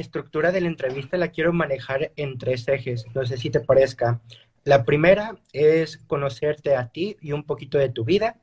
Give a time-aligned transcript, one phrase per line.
[0.00, 3.06] estructura de la entrevista la quiero manejar en tres ejes.
[3.14, 4.20] No sé si te parezca.
[4.64, 8.36] La primera es conocerte a ti y un poquito de tu vida.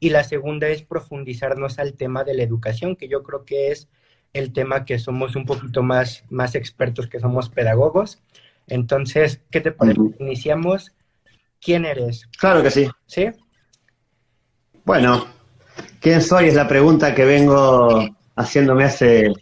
[0.00, 3.88] Y la segunda es profundizarnos al tema de la educación, que yo creo que es
[4.32, 8.22] el tema que somos un poquito más, más expertos, que somos pedagogos.
[8.68, 10.00] Entonces, ¿qué te parece?
[10.18, 10.92] Iniciamos.
[11.60, 12.28] ¿Quién eres?
[12.38, 12.88] Claro que sí.
[13.06, 13.30] ¿Sí?
[14.84, 15.26] Bueno,
[16.00, 16.48] ¿quién soy?
[16.48, 18.04] Es la pregunta que vengo
[18.36, 19.32] haciéndome hace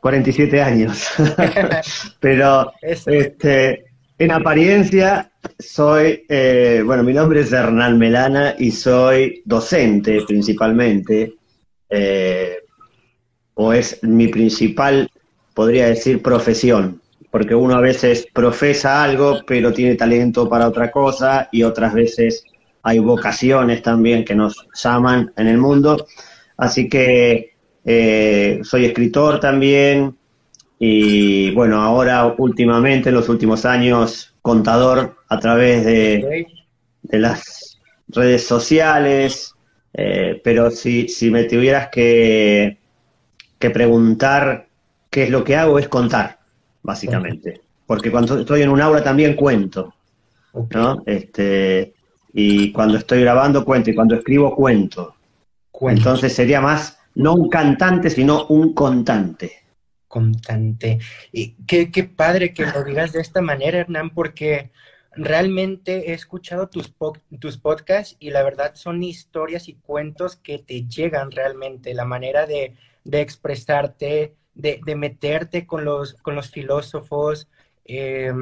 [0.00, 1.08] 47 años.
[2.20, 3.84] Pero este,
[4.18, 11.34] en apariencia soy, eh, bueno, mi nombre es Hernán Melana y soy docente principalmente,
[11.88, 12.58] eh,
[13.54, 15.10] o es mi principal,
[15.54, 17.00] podría decir, profesión,
[17.30, 22.44] porque uno a veces profesa algo, pero tiene talento para otra cosa y otras veces
[22.82, 26.06] hay vocaciones también que nos llaman en el mundo.
[26.56, 27.55] Así que
[27.88, 30.16] eh, soy escritor también
[30.78, 36.46] y bueno, ahora últimamente, en los últimos años, contador a través de,
[37.12, 39.54] las redes sociales,
[39.94, 42.78] eh, pero si, si me tuvieras que,
[43.58, 44.66] que preguntar
[45.08, 46.40] qué es lo que hago, es contar,
[46.82, 47.60] básicamente.
[47.86, 49.94] Porque cuando estoy en un aula también cuento.
[50.70, 51.02] ¿no?
[51.06, 51.94] Este,
[52.32, 55.14] y cuando estoy grabando cuento, y cuando escribo cuento.
[55.82, 59.52] Entonces sería más no un cantante, sino un contante.
[60.08, 60.98] contante.
[61.32, 64.70] Y qué, qué padre que lo digas de esta manera, Hernán, porque
[65.12, 66.94] realmente he escuchado tus,
[67.40, 72.46] tus podcasts y la verdad son historias y cuentos que te llegan realmente, la manera
[72.46, 77.48] de, de expresarte, de, de meterte con los, con los filósofos.
[77.84, 78.32] eh,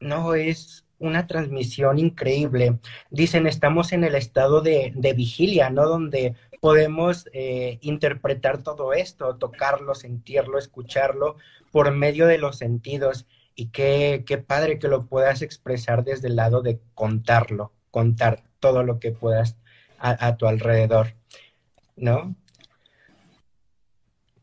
[0.00, 2.78] no, es una transmisión increíble.
[3.10, 5.86] Dicen, estamos en el estado de, de vigilia, ¿no?
[5.86, 11.36] Donde podemos eh, interpretar todo esto, tocarlo, sentirlo, escucharlo
[11.70, 13.26] por medio de los sentidos.
[13.54, 18.82] Y qué, qué padre que lo puedas expresar desde el lado de contarlo, contar todo
[18.82, 19.56] lo que puedas
[19.98, 21.14] a, a tu alrededor,
[21.96, 22.36] ¿no?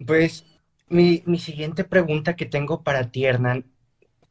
[0.06, 0.46] Pues
[0.88, 3.66] mi, mi siguiente pregunta que tengo para ti, Hernán,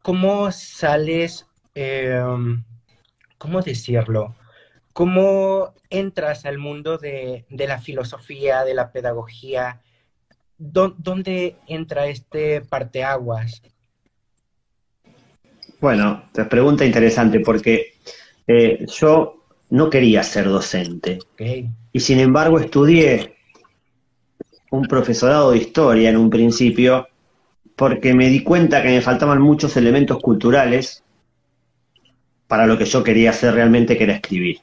[0.03, 2.65] ¿cómo sales, em,
[3.39, 4.37] cómo decirlo?
[4.93, 9.83] ¿Cómo entras al mundo de, de la filosofía, de la pedagogía?
[10.59, 13.63] ¿Dó- ¿Dónde entra este parteaguas?
[15.81, 17.95] Bueno, te pregunta interesante porque
[18.47, 19.37] eh, yo
[19.71, 21.19] no quería ser docente
[21.93, 23.35] y sin embargo estudié
[24.71, 27.07] un profesorado de historia en un principio
[27.77, 31.05] porque me di cuenta que me faltaban muchos elementos culturales
[32.53, 34.59] para lo que yo quería hacer realmente, que era escribir.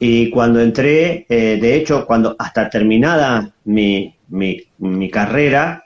[0.00, 5.84] Y cuando entré, eh, de hecho, cuando hasta terminada mi, mi, carrera,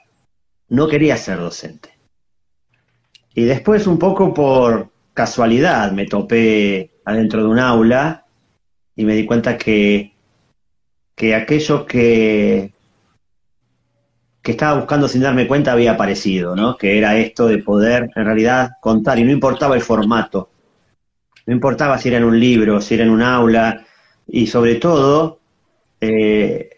[0.69, 1.91] no quería ser docente.
[3.35, 8.25] Y después, un poco por casualidad, me topé adentro de un aula
[8.95, 10.15] y me di cuenta que,
[11.13, 12.73] que aquello que,
[14.41, 16.77] que estaba buscando sin darme cuenta había aparecido, ¿no?
[16.77, 20.49] Que era esto de poder, en realidad, contar, y no importaba el formato,
[21.49, 23.83] no importaba si era en un libro, si era en un aula,
[24.27, 25.39] y sobre todo
[25.99, 26.69] eh,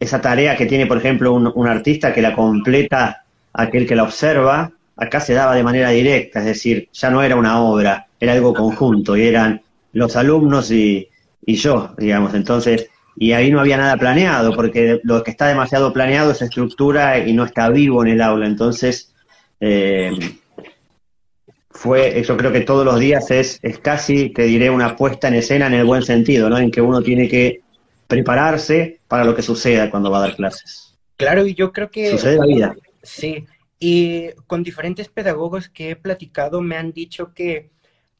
[0.00, 4.72] esa tarea que tiene, por ejemplo, un, artista que la completa aquel que la observa,
[4.96, 8.52] acá se daba de manera directa, es decir, ya no era una obra, era algo
[8.52, 9.62] conjunto, y eran
[9.92, 11.08] los alumnos y,
[11.46, 15.92] y yo, digamos, entonces, y ahí no había nada planeado, porque lo que está demasiado
[15.92, 19.14] planeado es estructura y no está vivo en el aula, entonces,
[19.60, 20.10] eh,
[21.78, 25.34] fue, yo creo que todos los días es, es casi, te diré, una puesta en
[25.34, 26.58] escena en el buen sentido, ¿no?
[26.58, 27.60] En que uno tiene que
[28.08, 30.98] prepararse para lo que suceda cuando va a dar clases.
[31.16, 32.10] Claro, y yo creo que...
[32.10, 32.76] Sucede la vida.
[33.04, 33.46] Sí,
[33.78, 37.70] y con diferentes pedagogos que he platicado me han dicho que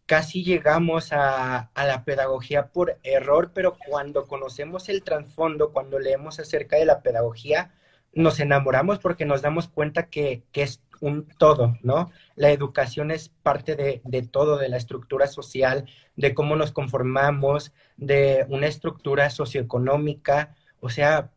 [0.07, 6.39] casi llegamos a, a, la pedagogía por error, pero cuando conocemos el trasfondo, cuando leemos
[6.39, 7.73] acerca de la pedagogía,
[8.13, 12.11] nos enamoramos porque nos damos cuenta que, que es un todo, ¿no?
[12.37, 15.87] La educación es parte de, de, todo, de la estructura social,
[16.17, 21.31] de cómo nos conformamos, de una estructura socioeconómica, o sea,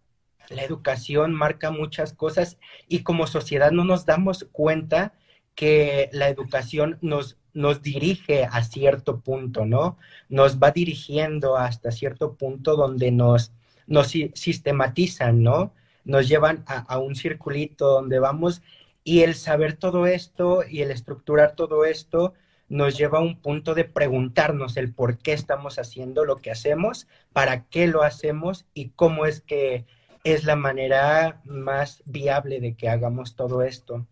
[0.50, 5.14] la educación marca muchas cosas y como sociedad no nos damos cuenta
[5.56, 9.98] que la educación nos, nos dirige a cierto punto, ¿no?
[10.30, 13.54] Nos va dirigiendo hasta cierto punto donde nos,
[13.88, 15.74] nos sistematizan, ¿no?
[16.04, 18.62] Nos llevan a, a un circulito donde vamos
[19.04, 22.34] y el saber todo esto y el estructurar todo esto
[22.70, 27.08] nos lleva a un punto de preguntarnos el por qué estamos haciendo lo que hacemos,
[27.34, 29.86] para qué lo hacemos y cómo es que
[30.24, 34.08] es la manera más viable de que hagamos todo esto.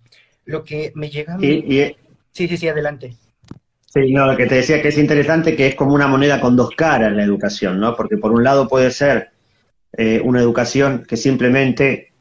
[0.46, 1.48] Lo que me llega a mí...
[1.48, 1.96] Y, y,
[2.32, 3.16] sí, sí, sí, adelante.
[3.86, 6.56] Sí, no, lo que te decía que es interesante que es como una moneda con
[6.56, 7.96] dos caras la educación, ¿no?
[7.96, 9.32] Porque por un lado puede ser
[9.94, 12.12] eh, una educación que simplemente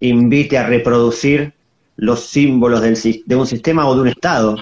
[0.00, 1.54] invite a reproducir
[1.98, 2.96] los símbolos del,
[3.26, 4.56] de un sistema o de un Estado,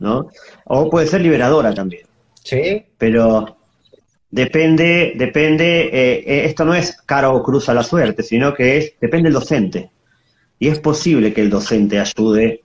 [0.00, 0.28] ¿no?
[0.64, 2.02] O puede ser liberadora también.
[2.42, 2.84] Sí.
[2.98, 3.56] Pero
[4.28, 8.94] depende, depende, eh, esto no es cara o cruz a la suerte, sino que es,
[9.00, 9.90] depende del docente.
[10.58, 12.62] Y es posible que el docente ayude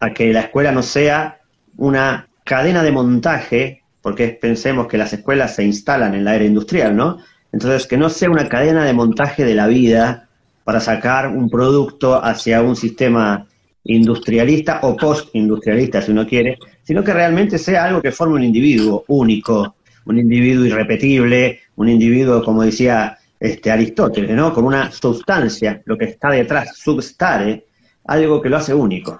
[0.00, 1.40] a que la escuela no sea
[1.78, 6.94] una cadena de montaje, porque pensemos que las escuelas se instalan en la era industrial,
[6.94, 7.18] ¿no?
[7.52, 10.28] Entonces, que no sea una cadena de montaje de la vida
[10.64, 13.46] para sacar un producto hacia un sistema
[13.84, 19.04] industrialista o post-industrialista, si uno quiere, sino que realmente sea algo que forme un individuo
[19.08, 24.52] único, un individuo irrepetible, un individuo, como decía este, Aristóteles, ¿no?
[24.52, 27.66] Con una sustancia, lo que está detrás, substare,
[28.04, 29.18] algo que lo hace único.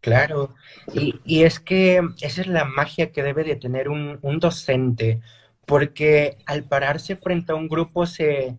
[0.00, 0.54] Claro,
[0.94, 5.20] y, es que esa es la magia que debe de tener un, un docente,
[5.66, 8.56] porque al pararse frente a un grupo se,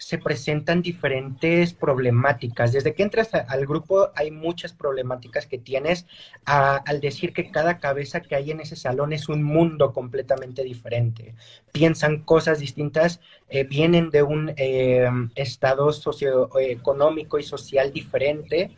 [0.00, 2.72] se presentan diferentes problemáticas.
[2.72, 6.06] Desde que entras al grupo hay muchas problemáticas que tienes
[6.46, 11.34] al decir que cada cabeza que hay en ese salón es un mundo completamente diferente.
[11.70, 13.20] Piensan cosas distintas,
[13.50, 18.70] eh, vienen de un eh, estado socioeconómico y social diferente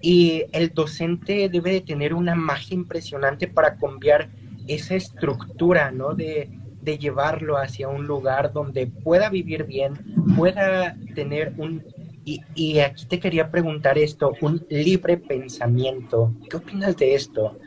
[0.00, 4.30] y el docente debe de tener una magia impresionante para cambiar
[4.66, 6.14] esa estructura, ¿no?
[6.14, 6.48] De,
[6.82, 9.94] de llevarlo hacia un lugar donde pueda vivir bien,
[10.36, 11.82] pueda tener un...
[12.24, 16.32] Y, y, aquí te quería preguntar esto, un libre pensamiento.
[16.48, 17.58] ¿Qué opinas de esto?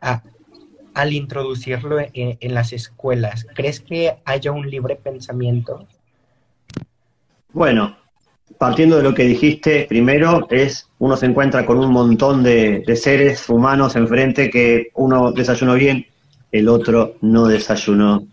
[0.00, 0.22] Ah,
[0.94, 5.86] al introducirlo en, en, las escuelas, ¿crees que haya un libre pensamiento?
[7.52, 7.96] Bueno,
[8.56, 12.96] partiendo de lo que dijiste, primero es, uno se encuentra con un montón de, de
[12.96, 16.06] seres humanos enfrente que uno desayunó bien,
[16.50, 18.26] el otro no desayunó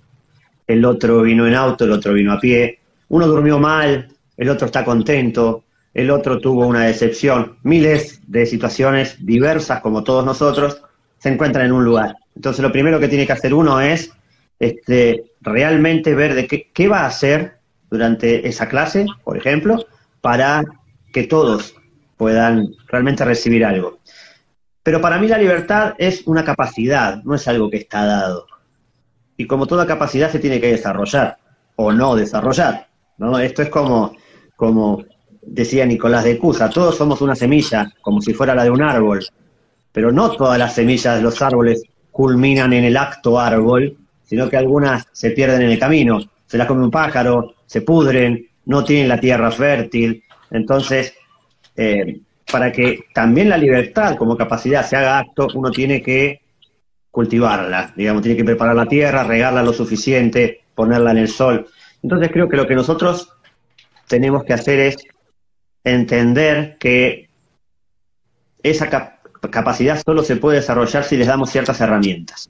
[0.67, 2.79] el otro vino en auto, el otro vino a pie,
[3.09, 4.07] uno durmió mal,
[4.37, 7.57] el otro está contento, el otro tuvo una decepción.
[7.63, 10.81] Miles de situaciones diversas, como todos nosotros,
[11.17, 12.15] se encuentran en un lugar.
[12.35, 14.11] Entonces lo primero que tiene que hacer uno es
[14.59, 19.85] este, realmente ver de qué, qué va a hacer durante esa clase, por ejemplo,
[20.21, 20.63] para
[21.13, 21.75] que todos
[22.17, 23.99] puedan realmente recibir algo.
[24.83, 28.47] Pero para mí la libertad es una capacidad, no es algo que está dado
[29.37, 31.37] y como toda capacidad se tiene que desarrollar
[31.75, 32.87] o no desarrollar.
[33.17, 33.37] ¿no?
[33.39, 34.15] Esto es como,
[34.55, 35.03] como
[35.41, 39.25] decía Nicolás de Cusa, todos somos una semilla, como si fuera la de un árbol,
[39.91, 44.57] pero no todas las semillas de los árboles culminan en el acto árbol, sino que
[44.57, 49.07] algunas se pierden en el camino, se las come un pájaro, se pudren, no tienen
[49.07, 50.23] la tierra fértil.
[50.51, 51.13] Entonces,
[51.75, 56.41] eh, para que también la libertad como capacidad se haga acto, uno tiene que
[57.15, 61.65] cultivarla, digamos, tiene que preparar la tierra, regarla lo suficiente, ponerla en el sol.
[62.03, 63.31] Entonces creo que lo que nosotros
[64.05, 64.97] tenemos que hacer es
[65.81, 67.29] entender que
[68.61, 69.15] esa cap
[69.49, 72.49] capacidad solo se puede desarrollar si les damos ciertas herramientas.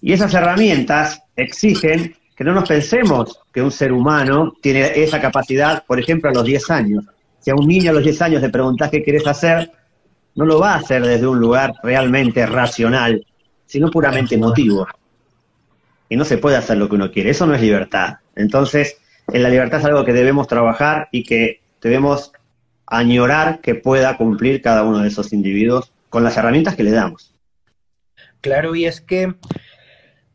[0.00, 5.84] Y esas herramientas exigen que no nos pensemos que un ser humano tiene esa capacidad,
[5.86, 7.04] por ejemplo, a los 10 años.
[7.40, 9.72] Si a un niño a los 10 años le preguntás qué querés hacer,
[10.36, 13.26] no lo va a hacer desde un lugar realmente racional,
[13.76, 14.88] sino puramente emotivo.
[16.08, 18.20] Y no se puede hacer lo que uno quiere, eso no es libertad.
[18.34, 18.96] Entonces,
[19.30, 22.32] en la libertad es algo que debemos trabajar y que debemos
[22.86, 27.34] añorar que pueda cumplir cada uno de esos individuos con las herramientas que le damos.
[28.40, 29.34] Claro, y es que,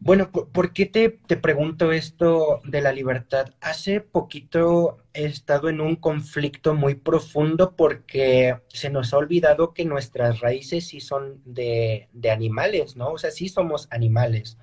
[0.03, 3.53] bueno, ¿por, qué te, te, pregunto esto de la libertad?
[3.61, 9.85] Hace poquito he estado en un conflicto muy profundo porque se nos ha olvidado que
[9.85, 13.11] nuestras raíces sí son de, de animales, ¿no?
[13.11, 14.57] O sea, sí somos animales.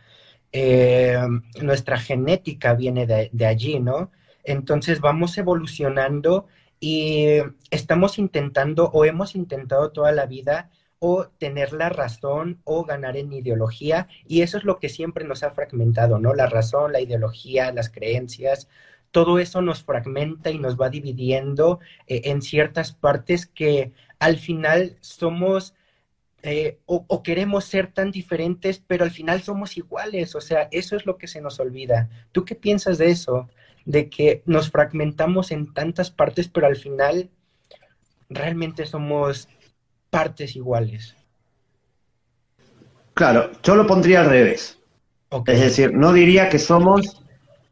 [0.51, 1.17] Eh,
[1.63, 4.11] nuestra genética viene de, de allí, ¿no?
[4.43, 6.49] Entonces vamos evolucionando
[6.81, 7.39] y
[7.71, 10.69] estamos intentando o hemos intentado toda la vida
[10.99, 15.43] o tener la razón o ganar en ideología y eso es lo que siempre nos
[15.43, 16.35] ha fragmentado, ¿no?
[16.35, 18.69] La razón, la ideología, las creencias,
[19.11, 24.97] todo eso nos fragmenta y nos va dividiendo eh, en ciertas partes que al final
[25.01, 25.75] somos
[26.43, 30.95] eh, o, o, queremos ser tan diferentes, pero al final somos iguales, o sea, eso
[30.95, 32.09] es lo que se nos olvida.
[32.31, 33.49] ¿Tú qué piensas de eso?
[33.85, 37.29] De que nos fragmentamos en tantas partes, pero al final
[38.29, 39.49] realmente somos
[40.11, 41.15] partes iguales.
[43.15, 44.79] Claro, yo lo pondría al revés.
[45.47, 47.23] Es decir, no diría que somos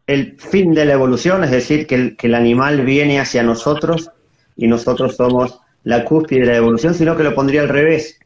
[0.07, 4.11] el fin de la evolución, es decir, que el, que el animal viene hacia nosotros
[4.57, 8.19] y nosotros somos la cúspide de la evolución, sino que lo pondría al revés.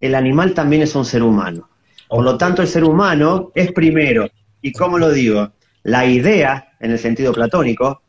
[0.00, 1.68] El animal también es un ser humano.
[2.08, 4.28] Por lo tanto, el ser humano es primero.
[4.60, 5.52] ¿Y cómo lo digo?
[5.84, 8.02] La idea, en el sentido platónico,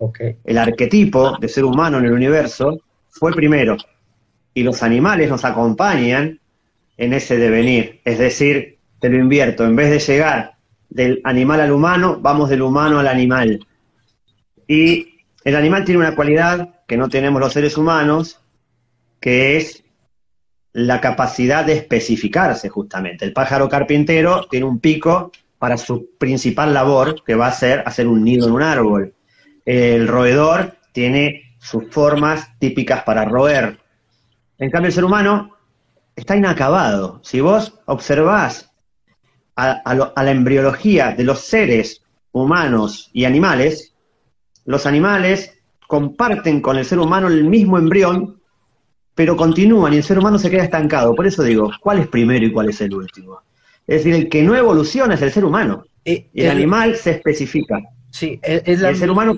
[0.43, 2.79] el arquetipo de ser humano en el universo,
[3.09, 3.77] fue primero
[4.53, 6.39] y los animales nos acompañan
[6.97, 8.01] en ese devenir.
[8.05, 10.55] Es decir, te lo invierto, en vez de llegar
[10.89, 13.65] del animal al humano, vamos del humano al animal.
[14.67, 18.39] Y el animal tiene una cualidad que no tenemos los seres humanos,
[19.19, 19.83] que es
[20.73, 23.25] la capacidad de especificarse justamente.
[23.25, 28.07] El pájaro carpintero tiene un pico para su principal labor, que va a ser hacer
[28.07, 29.13] un nido en un árbol.
[29.65, 33.79] El roedor tiene sus formas típicas para roer.
[34.57, 35.51] En cambio, el ser humano
[36.15, 37.19] está inacabado.
[37.23, 38.71] Si vos observás
[39.55, 43.93] a, la embriología de los seres humanos y animales,
[44.65, 45.53] los animales
[45.87, 48.41] comparten con el ser humano el mismo embrión,
[49.15, 51.13] pero continúan y el ser humano se queda estancado.
[51.13, 53.41] Por eso digo, ¿cuál es primero y cuál es el último?
[53.85, 55.85] Es decir, el que no evoluciona es el ser humano.
[56.05, 57.79] Eh, y el, animal se especifica.
[58.09, 58.89] Sí, es la...
[58.89, 59.35] El ser humano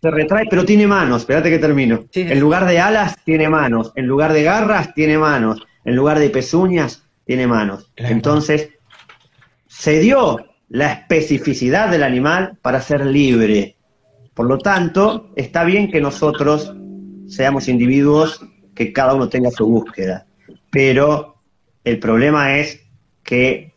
[0.00, 2.04] se retrae, pero tiene manos, espérate que termino.
[2.12, 3.92] En lugar de alas, tiene manos.
[3.96, 5.66] En lugar de garras, tiene manos.
[5.84, 7.90] En lugar de pezuñas, tiene manos.
[7.96, 8.70] Entonces,
[9.66, 13.76] se dio la especificidad del animal para ser libre.
[14.34, 16.74] Por lo tanto, está bien que nosotros
[17.26, 20.26] seamos individuos que cada uno tenga su búsqueda.
[20.70, 21.36] Pero
[21.84, 22.82] el problema es
[23.22, 23.72] que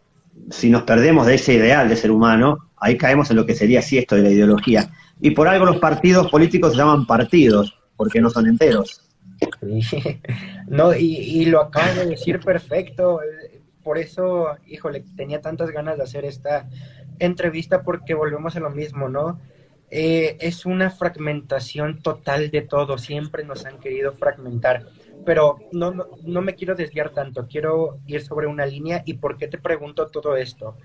[0.51, 3.79] si nos perdemos de ese ideal de ser humano, ahí caemos en lo que sería
[3.79, 4.89] así esto de la ideología.
[5.19, 9.05] Y por algo los partidos políticos se llaman partidos, porque no son enteros.
[10.67, 13.21] No, y, lo acabo de decir perfecto.
[13.81, 16.69] Por eso, híjole, tenía tantas ganas de hacer esta
[17.17, 19.39] entrevista porque volvemos a lo mismo, ¿no?
[19.89, 24.85] Eh, es una fragmentación total de todo, siempre nos han querido fragmentar,
[25.25, 29.37] pero no, no, no, me quiero desviar tanto, quiero ir sobre una línea y por
[29.37, 30.77] qué te pregunto todo esto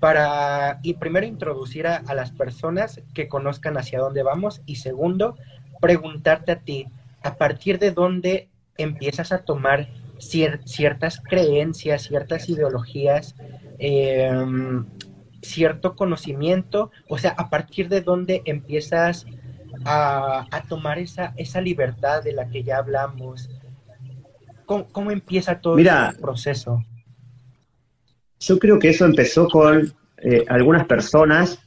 [0.00, 5.36] para y primero introducir a, las personas que conozcan hacia dónde vamos y segundo,
[5.80, 6.86] preguntarte a ti,
[7.22, 9.88] a partir de dónde empiezas a tomar
[10.18, 13.34] ciertas creencias, ciertas ideologías,
[13.78, 14.86] em,
[15.42, 19.26] cierto conocimiento, o sea, a partir de dónde empiezas
[19.84, 23.48] a, tomar esa, esa libertad de la que ya hablamos.
[24.66, 26.84] ¿Cómo, empieza todo ese proceso?
[28.40, 31.58] Yo creo que eso empezó con eh, algunas personas,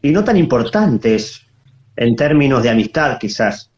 [0.00, 1.46] y no tan importantes
[1.96, 3.70] en términos de amistad quizás,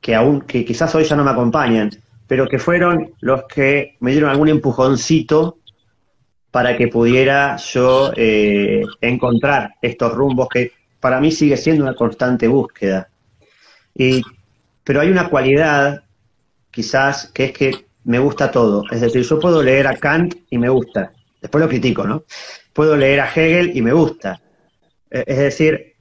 [0.00, 1.90] que aún, que quizás hoy ya no me acompañan,
[2.26, 5.58] pero que fueron los que me dieron algún empujoncito
[6.50, 12.48] para que pudiera yo eh, encontrar estos rumbos que para mí sigue siendo una constante
[12.48, 13.08] búsqueda.
[13.94, 14.22] Y,
[14.84, 16.02] pero hay una cualidad,
[16.70, 18.84] quizás, que es que me gusta todo.
[18.90, 21.12] Es decir, yo puedo leer a Kant y me gusta.
[21.40, 22.24] Después lo critico, ¿no?
[22.72, 24.40] Puedo leer a Hegel y me gusta.
[25.10, 25.94] Eh, es decir,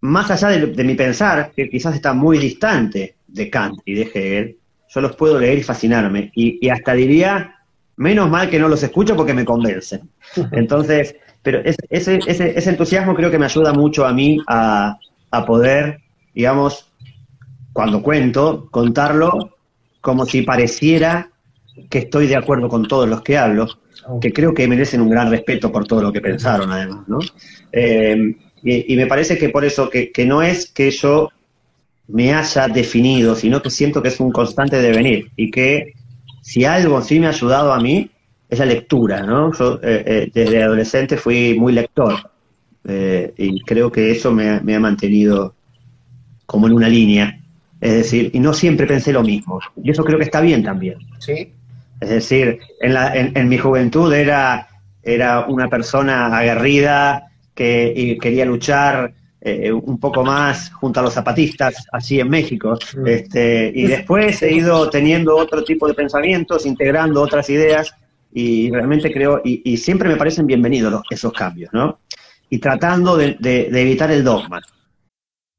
[0.00, 4.58] más allá de, mi pensar, que quizás está muy distante de Kant y de Hegel,
[4.88, 6.30] yo los puedo leer y fascinarme.
[6.34, 7.56] Y, hasta diría,
[7.96, 10.10] menos mal que no los escucho porque me convencen.
[10.52, 14.98] Entonces, pero ese, ese, ese, entusiasmo creo que me ayuda mucho a mí a,
[15.30, 16.00] a poder,
[16.34, 16.92] digamos,
[17.72, 19.56] cuando cuento, contarlo
[20.00, 21.31] como si pareciera
[21.88, 23.66] que estoy de acuerdo con todos los que hablo,
[24.20, 27.18] que creo que merecen un gran respeto por todo lo que pensaron, además, ¿no?
[27.72, 31.30] Eh, y, me parece que por eso, que, que, no es que yo
[32.08, 35.94] me haya definido, sino que siento que es un constante devenir y que
[36.42, 38.10] si algo sí me ha ayudado a mí
[38.48, 39.52] es la lectura, ¿no?
[39.52, 42.14] Yo eh, eh, desde adolescente fui muy lector
[42.84, 45.54] y creo que eso me, me ha mantenido
[46.46, 47.40] como en una línea.
[47.80, 49.58] Es decir, y no siempre pensé lo mismo.
[49.82, 50.98] Y eso creo que está bien también.
[51.18, 51.52] Sí.
[52.02, 54.66] Es decir, en, la, en, mi juventud era,
[55.04, 61.86] era una persona aguerrida que quería luchar eh, un poco más junto a los zapatistas,
[61.92, 62.76] así en México.
[62.96, 63.06] Mm.
[63.06, 67.94] Este, y después he ido teniendo otro tipo de pensamientos, integrando otras ideas,
[68.32, 72.00] y realmente creo, y, siempre me parecen bienvenidos esos cambios, ¿no?
[72.50, 73.36] Y tratando de
[73.70, 74.60] evitar el dogma.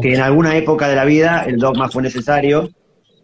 [0.00, 2.70] Que en alguna época de la vida el dogma fue necesario,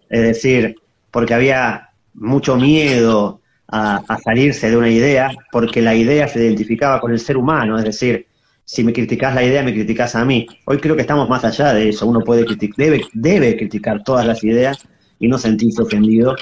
[0.09, 0.76] es decir,
[1.11, 7.13] porque había mucho miedo a, salirse de una idea, porque la idea se identificaba con
[7.13, 8.26] el ser humano, es decir,
[8.65, 10.47] si me criticas la idea, me criticas a mí.
[10.65, 14.26] Hoy creo que estamos más allá de eso, uno puede criticar, debe, debe criticar todas
[14.26, 14.79] las ideas
[15.19, 16.35] y no sentirse ofendido,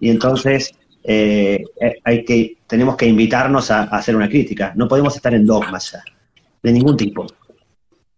[0.00, 0.72] y entonces
[1.04, 5.34] eh, eh, hay que, tenemos que invitarnos a, a hacer una crítica, no podemos estar
[5.34, 6.02] en dogmas ya,
[6.62, 7.26] de ningún tipo.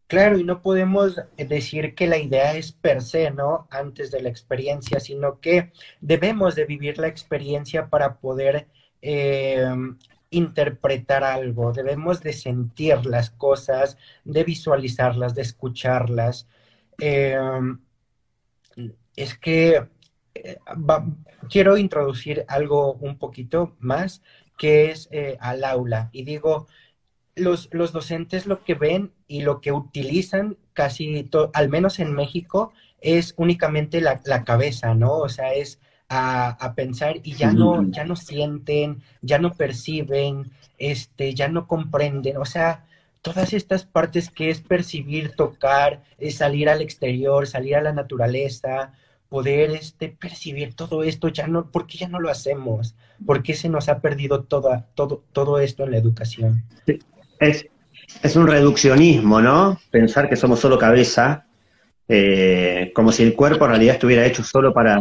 [0.09, 3.69] Claro, y no podemos decir que la idea es per se, ¿no?
[3.71, 8.69] Antes de la experiencia, sino que debemos de vivir la experiencia para poder
[9.03, 9.67] eh,
[10.31, 16.49] interpretar algo, debemos de sentir las cosas, de visualizarlas, de escucharlas.
[16.99, 17.39] Eh,
[19.15, 19.89] es que
[20.35, 20.59] eh,
[21.51, 24.23] quiero introducir algo un poquito más,
[24.57, 26.09] que es al aula.
[26.13, 26.67] Y digo,
[27.39, 32.73] los, los docentes lo que ven y lo que utilizan casi, al menos en México,
[33.01, 35.19] es únicamente la, cabeza, ¿no?
[35.19, 41.35] O sea, es a, pensar y ya no, ya no sienten, ya no perciben, este,
[41.35, 42.85] ya no comprenden, o sea,
[43.23, 48.93] todas estas partes que es percibir, tocar, es salir al exterior, salir a la naturaleza,
[49.29, 52.95] poder este, percibir todo esto, ya no, ¿por qué ya no lo hacemos?
[53.27, 56.65] ¿Por qué se nos ha perdido todo, todo, todo esto en la educación?
[57.41, 57.67] Es,
[58.23, 59.81] es un reduccionismo, ¿no?
[59.91, 61.47] Pensar que somos solo cabeza,
[62.09, 64.99] eh, como si el cuerpo en realidad estuviera hecho solo para,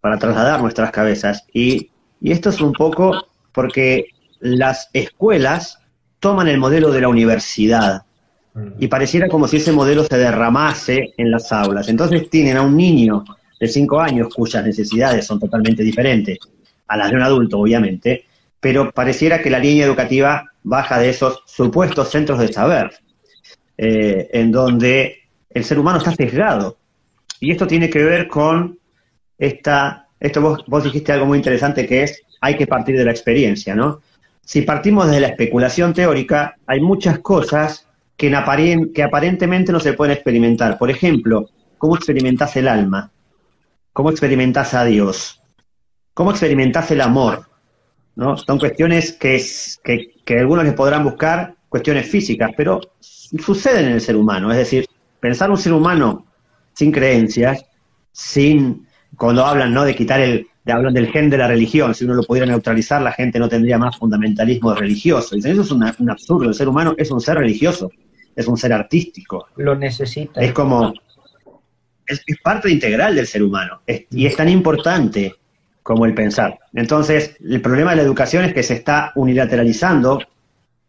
[0.00, 1.46] para trasladar nuestras cabezas.
[1.52, 4.06] Y, y esto es un poco porque
[4.40, 5.78] las escuelas
[6.20, 8.02] toman el modelo de la universidad
[8.78, 11.88] y pareciera como si ese modelo se derramase en las aulas.
[11.88, 13.24] Entonces tienen a un niño
[13.58, 16.38] de cinco años cuyas necesidades son totalmente diferentes
[16.86, 18.26] a las de un adulto, obviamente,
[18.64, 22.92] pero pareciera que la línea educativa baja de esos supuestos centros de saber,
[23.76, 25.18] eh, en donde
[25.50, 26.78] el ser humano está sesgado.
[27.40, 28.78] Y esto tiene que ver con
[29.36, 33.10] esta, esto vos, vos dijiste algo muy interesante que es, hay que partir de la
[33.10, 34.00] experiencia, ¿no?
[34.40, 39.92] Si partimos de la especulación teórica, hay muchas cosas que, en que aparentemente no se
[39.92, 40.78] pueden experimentar.
[40.78, 43.12] Por ejemplo, ¿cómo experimentás el alma?
[43.92, 45.42] ¿Cómo experimentás a Dios?
[46.14, 47.52] ¿Cómo experimentás el amor?
[48.16, 48.36] ¿No?
[48.36, 49.42] Son cuestiones que,
[50.24, 54.50] que, algunos les podrán buscar, cuestiones físicas, pero suceden en el ser humano.
[54.50, 54.86] Es decir,
[55.20, 56.26] pensar un ser humano
[56.72, 57.64] sin creencias,
[58.12, 59.84] sin, cuando hablan ¿no?
[59.84, 63.02] de quitar el, de, hablan del gen de la religión, si uno lo pudiera neutralizar,
[63.02, 65.34] la gente no tendría más fundamentalismo religioso.
[65.34, 67.90] Dicen, eso es un absurdo, el ser humano es un ser religioso,
[68.34, 69.46] es un ser artístico.
[69.56, 70.40] Lo necesita.
[70.40, 70.94] Es como,
[72.06, 75.34] es, parte integral del ser humano, y es tan importante
[75.84, 76.58] como el pensar.
[76.72, 80.18] Entonces, el problema de la educación es que se está unilateralizando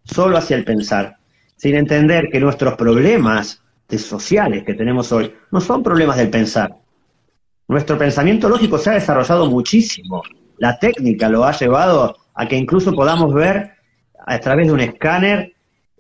[0.04, 1.18] solo hacia el pensar.
[1.58, 3.62] sin entender que nuestros problemas
[3.98, 6.76] sociales que tenemos hoy no son problemas del pensar.
[7.68, 10.22] Nuestro pensamiento lógico se ha desarrollado muchísimo.
[10.58, 13.72] La técnica lo ha llevado a que incluso podamos ver
[14.28, 15.54] a través de un escáner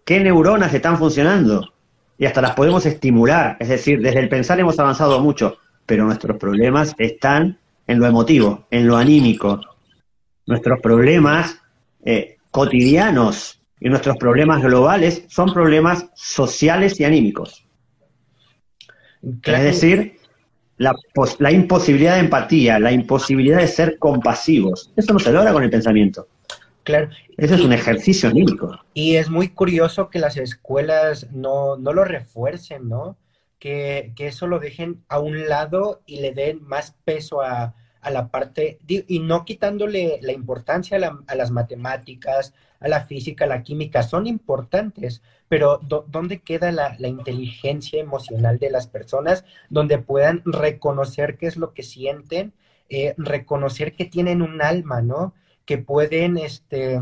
[0.04, 1.74] qué neuronas están funcionando
[2.18, 3.56] y hasta las podemos estimular.
[3.60, 8.66] Es decir, desde el pensar hemos avanzado mucho, pero nuestros problemas están en lo emotivo,
[8.72, 9.62] en lo anímico.
[10.46, 11.62] Nuestros problemas
[12.04, 17.66] eh, cotidianos y nuestros problemas globales son problemas sociales y anímicos.
[19.22, 20.18] Es decir,
[20.78, 20.94] la,
[21.40, 24.92] la, imposibilidad de empatía, la imposibilidad de ser compasivos.
[24.96, 26.28] Eso no se logra con el pensamiento.
[26.84, 27.10] Claro.
[27.38, 28.80] Eso es un ejercicio anímico.
[28.94, 33.18] Y es muy curioso que las escuelas no, no lo refuercen, ¿no?
[33.60, 37.74] Que, eso lo dejen a un lado y le den más peso a,
[38.06, 43.48] a la parte, y no quitándole la importancia a, las matemáticas, a la física, a
[43.48, 49.44] la química, son importantes, pero ¿dónde queda la, inteligencia emocional de las personas?
[49.72, 52.54] Donde puedan reconocer qué es lo que sienten,
[52.90, 55.34] eh, reconocer que tienen un alma, ¿no?
[55.66, 57.02] Que pueden este,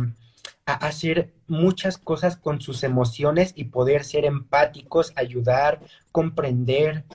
[0.66, 7.06] hacer muchas cosas con sus emociones y poder ser empáticos, ayudar, comprender,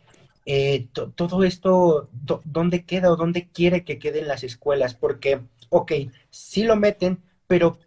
[0.50, 2.08] eh, todo esto,
[2.44, 4.94] ¿dónde queda o dónde quiere que queden las escuelas?
[4.94, 5.92] Porque, ok,
[6.30, 7.78] sí lo meten, pero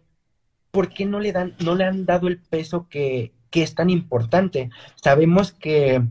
[0.70, 3.90] ¿por qué no le, dan, no le han dado el peso que, que es tan
[3.90, 4.70] importante?
[4.94, 6.02] Sabemos que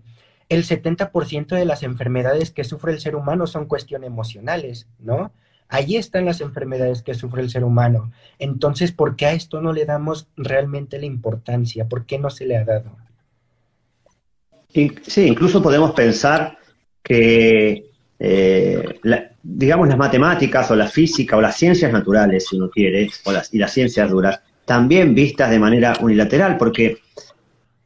[0.50, 5.32] el 70% de las enfermedades que sufre el ser humano son cuestiones emocionales, ¿no?
[5.72, 8.12] Allí están las enfermedades que sufre el ser humano.
[8.40, 11.88] Entonces, ¿por qué a esto no le damos realmente la importancia?
[11.88, 12.92] ¿Por qué no se le ha dado?
[14.68, 14.92] Sí,
[15.26, 16.58] incluso podemos pensar
[17.02, 19.00] que, eh,
[19.42, 23.54] digamos, las matemáticas o la física o las ciencias naturales, si uno quiere, o las,
[23.54, 26.98] y las ciencias duras, también vistas de manera unilateral, porque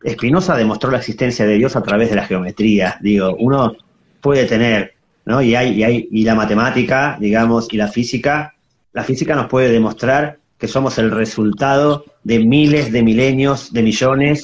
[0.08, 2.98] Spinoza demostró la existencia de Dios a través de la geometría.
[3.00, 3.76] Digo, uno
[4.22, 4.95] puede tener,
[5.26, 5.42] ¿no?
[5.42, 8.56] Y, hay, y, hay, y la matemática, digamos, y la física,
[8.94, 14.44] la física nos puede demostrar que somos el resultado de miles de milenios, de millones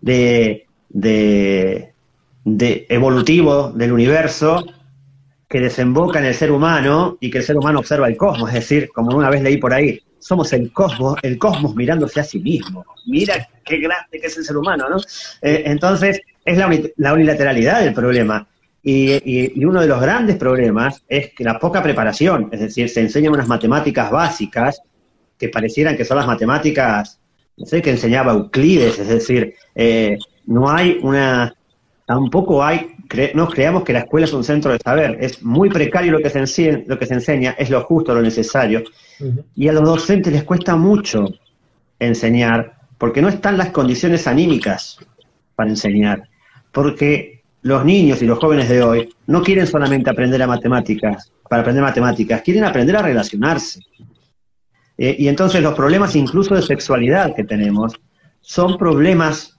[0.00, 4.64] de de, evolutivo del universo
[5.48, 8.50] que desemboca en el ser humano y que el ser humano observa el cosmos.
[8.50, 12.24] Es decir, como una vez leí por ahí, somos el cosmos, el cosmos mirándose a
[12.24, 12.84] sí mismo.
[13.06, 14.96] Mira qué grande que es el ser humano, ¿no?
[15.42, 16.58] Eh, entonces, es
[16.96, 18.46] la, unilateralidad del problema.
[18.82, 23.00] Y, y, uno de los grandes problemas es que la poca preparación, es decir, se
[23.00, 24.80] enseñan unas matemáticas básicas
[25.40, 27.18] que parecieran que son las matemáticas,
[27.56, 31.54] no sé, que enseñaba Euclides, es decir, eh, no hay una,
[32.06, 32.94] tampoco hay,
[33.34, 36.30] no creamos que la escuela es un centro de saber, es muy precario lo que
[36.30, 38.82] se lo que se enseña es lo justo, lo necesario,
[39.54, 41.26] y a los docentes les cuesta mucho
[41.98, 44.98] enseñar, porque no están las condiciones anímicas
[45.54, 46.28] para enseñar,
[46.72, 51.62] porque los niños y los jóvenes de hoy no quieren solamente aprender a matemáticas, para
[51.62, 53.80] aprender matemáticas, quieren aprender a relacionarse.
[54.96, 57.94] Eh, y entonces los problemas incluso de sexualidad que tenemos
[58.40, 59.58] son problemas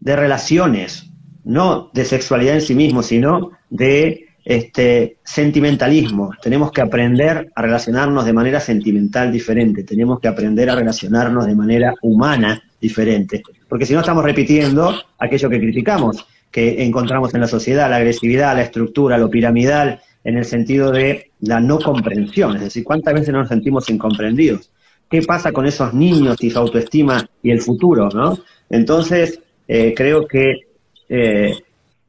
[0.00, 1.10] de relaciones,
[1.44, 6.32] no de sexualidad en sí mismo, sino de este sentimentalismo.
[6.42, 11.54] Tenemos que aprender a relacionarnos de manera sentimental diferente, tenemos que aprender a relacionarnos de
[11.54, 17.46] manera humana diferente, porque si no estamos repitiendo aquello que criticamos, que encontramos en la
[17.46, 22.62] sociedad, la agresividad, la estructura, lo piramidal, en el sentido de la no comprensión, es
[22.62, 24.70] decir, cuántas veces nos sentimos incomprendidos.
[25.08, 28.38] ¿Qué pasa con esos niños y su autoestima y el futuro, no?
[28.68, 30.68] Entonces, eh, creo que
[31.08, 31.54] eh,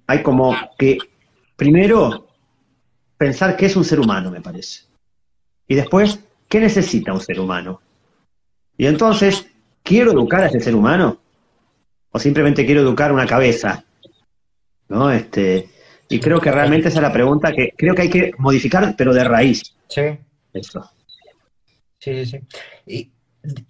[0.06, 0.98] hay como que,
[1.56, 2.28] primero,
[3.18, 4.82] pensar qué es un ser humano, me parece.
[5.68, 7.82] Y después, ¿qué necesita un ser humano?
[8.78, 9.48] Y entonces,
[9.84, 11.20] ¿quiero educar a ese ser humano?
[12.12, 13.86] ¿O simplemente quiero educar una cabeza?
[14.92, 15.10] ¿No?
[15.10, 15.70] Este,
[16.10, 19.14] y creo que realmente esa es la pregunta que creo que hay que modificar, pero
[19.14, 19.74] de raíz.
[19.88, 20.20] Sí.
[20.54, 20.92] Eso.
[21.98, 22.40] Sí, sí.
[22.86, 23.12] Y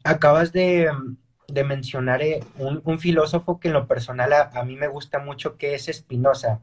[0.03, 0.89] acabas de,
[1.47, 5.75] de mencionar eh, un, filósofo que en lo personal a, mí me gusta mucho, que
[5.75, 6.61] es Spinoza.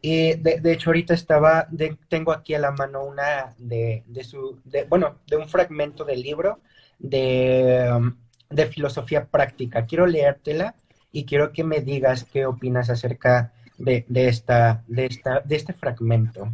[0.00, 1.68] Y de, hecho ahorita estaba,
[2.08, 6.58] tengo aquí a la mano una de, su, bueno, de un fragmento del libro
[6.98, 8.16] de, um,
[8.50, 9.86] de filosofía práctica.
[9.86, 10.74] Quiero leértela
[11.12, 16.52] y quiero que me digas qué opinas acerca de, esta, de, esta, de este fragmento.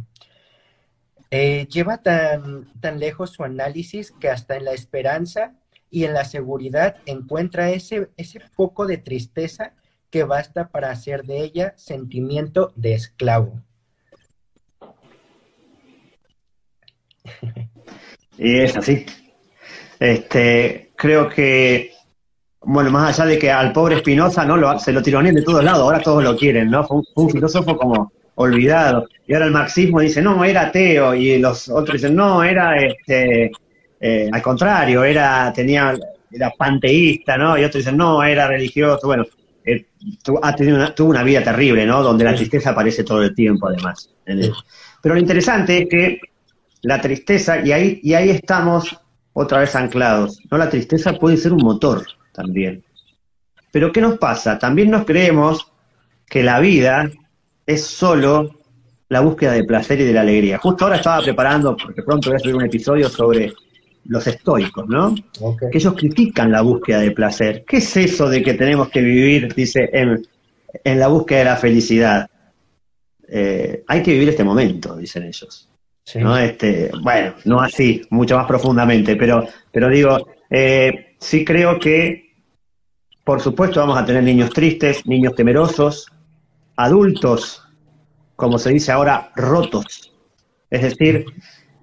[1.31, 5.55] Eh, lleva tan, tan lejos su análisis que hasta en la esperanza
[5.91, 9.73] y en la seguridad encuentra ese, ese poco de tristeza
[10.09, 13.61] que basta para hacer de ella sentimiento de esclavo.
[18.41, 19.05] Y es así.
[19.99, 21.91] Este, creo que
[22.61, 25.63] bueno, más allá de que al pobre Spinoza no lo, se lo tironean de todos
[25.63, 26.85] lados, ahora todos lo quieren, ¿no?
[26.85, 29.07] Fue un, fue un filósofo como olvidado.
[29.27, 33.51] Y ahora el marxismo dice, no, era ateo, y los otros dicen, no, era este,
[33.99, 35.93] eh, al contrario, era, tenía,
[36.31, 37.57] era panteísta, ¿no?
[37.57, 39.07] Y otros dicen, no, era religioso.
[39.07, 39.25] Bueno,
[39.65, 39.85] eh,
[40.23, 42.01] tu- ha tenido una, tuvo una vida terrible, ¿no?
[42.03, 44.09] Donde la tristeza aparece todo el tiempo, además.
[45.01, 46.19] Pero lo interesante es que
[46.81, 48.97] la tristeza, y ahí, y ahí estamos
[49.33, 50.57] otra vez anclados, ¿no?
[50.57, 52.05] La tristeza puede ser un motor
[52.39, 52.83] también.
[53.71, 54.57] Pero ¿qué nos pasa?
[54.57, 55.71] También nos creemos
[56.25, 57.09] que la vida
[57.65, 58.55] es solo
[59.09, 60.57] la búsqueda de placer y de la alegría.
[60.57, 63.51] Justo ahora estaba preparando, porque pronto voy a subir un episodio sobre
[64.05, 65.13] los estoicos, ¿no?
[65.59, 67.65] Que ellos critican la búsqueda de placer.
[67.67, 70.25] ¿Qué es eso de que tenemos que vivir, dice, en,
[70.83, 72.29] en la búsqueda de la felicidad?
[73.27, 75.69] Eh, hay que vivir este momento, dicen ellos.
[76.03, 76.19] Sí.
[76.19, 76.37] ¿no?
[76.37, 82.28] Este, bueno, no así, mucho más profundamente, pero, pero digo, eh, sí creo que,
[83.29, 86.11] por supuesto, vamos a tener niños tristes, niños temerosos,
[86.75, 87.63] adultos,
[88.35, 90.15] como se dice ahora, rotos.
[90.67, 91.25] Es decir,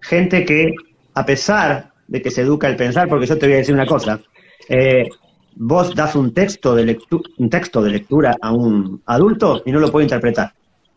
[0.00, 0.74] gente que,
[1.14, 3.86] a pesar de que se educa el pensar, porque yo te voy a decir una
[3.86, 4.20] cosa,
[4.68, 5.08] eh,
[5.54, 6.98] vos das un texto, de
[7.38, 10.52] un texto de lectura a un adulto y no lo puede interpretar.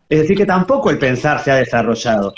[0.08, 2.34] Es decir, que tampoco el pensar se ha desarrollado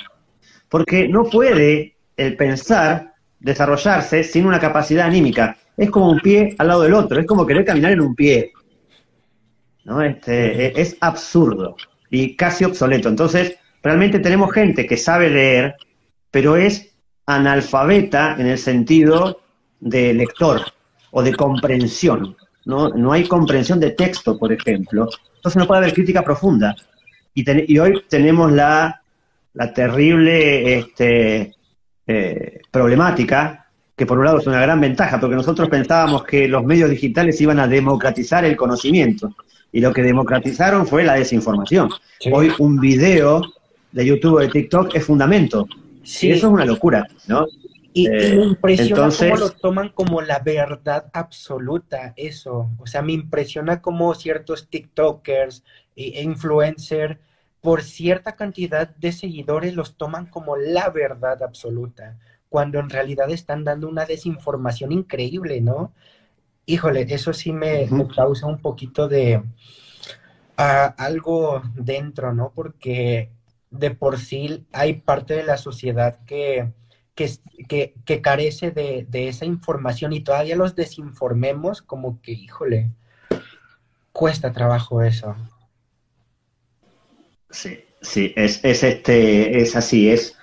[0.69, 5.57] porque no puede el pensar desarrollarse sin una capacidad anímica.
[5.83, 8.53] Es como un pie al lado del otro, es como querer caminar en un pie.
[9.85, 10.01] ¿no?
[10.01, 11.77] Este, e- es absurdo
[12.11, 13.09] y casi obsoleto.
[13.09, 15.75] Entonces, realmente tenemos gente que sabe leer,
[16.31, 16.95] pero es
[17.27, 19.41] analfabeta en el sentido
[19.81, 20.61] de lector
[21.11, 22.37] o de comprensión.
[22.65, 25.09] No, no hay comprensión de texto, por ejemplo.
[25.37, 26.77] Entonces no puede haber crítica profunda.
[27.35, 29.03] Y, ten- y hoy tenemos la,
[29.55, 31.57] la terrible este,
[32.07, 33.62] eh, problemática,
[33.97, 37.41] que por un lado es una gran ventaja, porque nosotros pensábamos que los medios digitales
[37.41, 39.35] iban a democratizar el conocimiento,
[39.71, 41.91] y lo que democratizaron fue la desinformación.
[42.21, 42.31] Sí.
[42.33, 43.43] Hoy un video
[43.93, 45.67] de YouTube o de TikTok es fundamento,
[46.03, 46.29] Sí.
[46.29, 47.47] y eso es una locura, ¿no?
[47.95, 52.71] Y, y Eh, me impresiona entonces- cómo lo toman como la verdad absoluta, eso.
[52.79, 55.63] O sea, me impresiona cómo ciertos TikTokers
[55.95, 57.19] e influencers,
[57.61, 62.17] por cierta cantidad de seguidores, los toman como la verdad absoluta,
[62.53, 65.95] cuando en realidad están dando una desinformación increíble, ¿no?
[66.67, 69.43] Híjole, eso sí me, causa un poquito de
[70.59, 72.53] ah, algo dentro, ¿no?
[72.55, 73.31] Porque
[73.71, 76.71] de por sí hay parte de la sociedad que
[77.15, 77.31] que,
[77.69, 82.91] que, que carece de, de esa información y todavía los desinformemos, como que, híjole,
[84.13, 85.37] cuesta trabajo eso.
[87.51, 90.39] Sí, sí, es, es este, es así, es,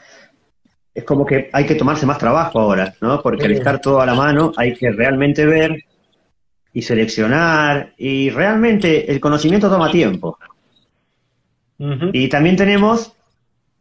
[0.99, 3.21] es como que hay que tomarse más trabajo ahora, ¿no?
[3.21, 5.85] Porque al estar todo a la mano hay que realmente ver
[6.73, 10.37] y seleccionar y realmente el conocimiento toma tiempo.
[12.11, 13.13] Y también tenemos,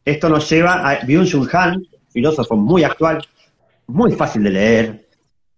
[0.04, 3.26] esto nos lleva a Byung-Chul Han, filósofo muy actual,
[3.88, 5.08] muy fácil de leer,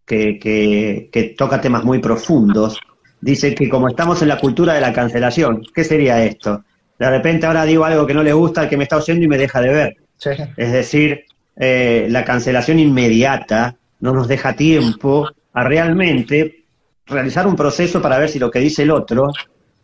[0.07, 2.81] que, que, que toca temas muy profundos.
[3.21, 6.65] Dice que como estamos en la cultura de la cancelación, ¿qué sería esto?
[6.99, 9.29] De repente ahora digo algo que no le gusta al que me está oyendo y
[9.29, 9.97] me deja de ver.
[10.17, 10.31] Sí.
[10.57, 16.65] Es decir, eh, la cancelación inmediata no nos deja tiempo a realmente
[17.07, 19.33] realizar un proceso para ver si lo que dice el otro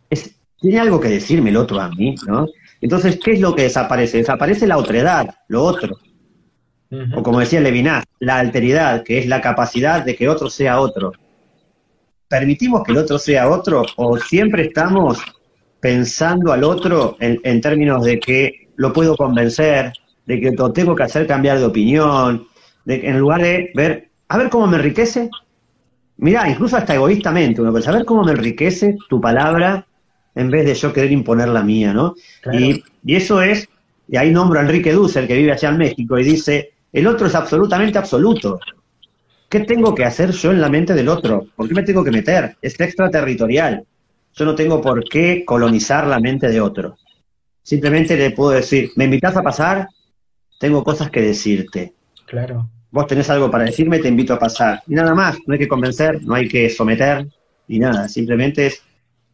[0.09, 2.47] es, tiene algo que decirme el otro a mí, ¿no?
[2.81, 4.17] Entonces, ¿qué es lo que desaparece?
[4.17, 5.97] Desaparece la otredad, lo otro.
[7.15, 11.11] O como decía Levinas, la alteridad, que es la capacidad de que otro sea otro.
[12.29, 15.19] ¿Permitimos que el otro sea otro o siempre estamos
[15.81, 19.91] pensando al otro en, en términos de que lo puedo convencer,
[20.27, 22.47] de que lo tengo que hacer cambiar de opinión,
[22.85, 25.29] de que en lugar de ver, a ver cómo me enriquece?
[26.17, 29.85] Mirá, incluso hasta egoístamente uno piensa, a ver cómo me enriquece tu palabra
[30.35, 32.13] en vez de yo querer imponer la mía, ¿no?
[32.41, 32.59] Claro.
[32.59, 33.67] Y, y eso es,
[34.07, 37.27] y ahí nombro a Enrique Dussel, que vive allá en México, y dice, el otro
[37.27, 38.59] es absolutamente absoluto.
[39.49, 41.47] ¿Qué tengo que hacer yo en la mente del otro?
[41.55, 42.57] ¿Por qué me tengo que meter?
[42.61, 43.85] Es extraterritorial.
[44.33, 46.97] Yo no tengo por qué colonizar la mente de otro.
[47.63, 49.87] Simplemente le puedo decir, ¿me invitas a pasar?
[50.57, 51.93] Tengo cosas que decirte.
[52.25, 52.69] Claro.
[52.91, 54.81] Vos tenés algo para decirme, te invito a pasar.
[54.87, 57.27] Y nada más, no hay que convencer, no hay que someter,
[57.67, 58.07] ni nada.
[58.07, 58.81] Simplemente es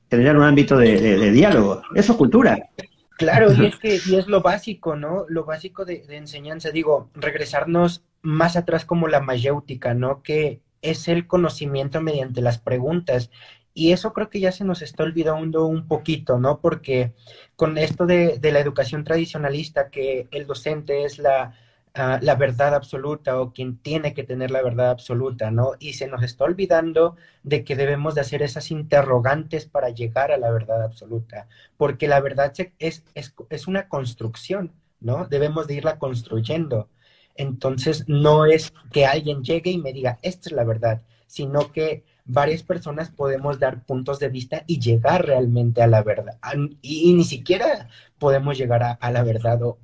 [0.10, 1.82] generar un ámbito de, de- de diálogo.
[1.96, 2.70] Eso es cultura.
[3.18, 5.26] Claro, y es que y es lo básico, ¿no?
[5.30, 10.22] Lo básico de, de enseñanza, digo, regresarnos más atrás como la mayéutica, ¿no?
[10.24, 13.30] Que es el conocimiento mediante las preguntas.
[13.74, 16.60] Y eso creo que ya se nos está olvidando un poquito, ¿no?
[16.62, 17.14] Porque
[17.56, 21.56] con esto de, de la educación tradicionalista, que el docente es la,
[21.96, 25.72] ah, la verdad absoluta o quien tiene que tener la verdad absoluta, ¿no?
[25.80, 30.38] Y se nos está olvidando de que debemos de hacer esas interrogantes para llegar a
[30.38, 35.26] la verdad absoluta, porque la verdad es, es, es una construcción, ¿no?
[35.28, 36.90] Debemos de irla construyendo.
[37.36, 42.04] Entonces, no es que alguien llegue y me diga, esta es la verdad, sino que
[42.26, 46.38] varias personas podemos dar puntos de vista y llegar realmente a la verdad.
[46.82, 49.62] Y, ni siquiera podemos llegar a, la verdad.
[49.62, 49.78] O,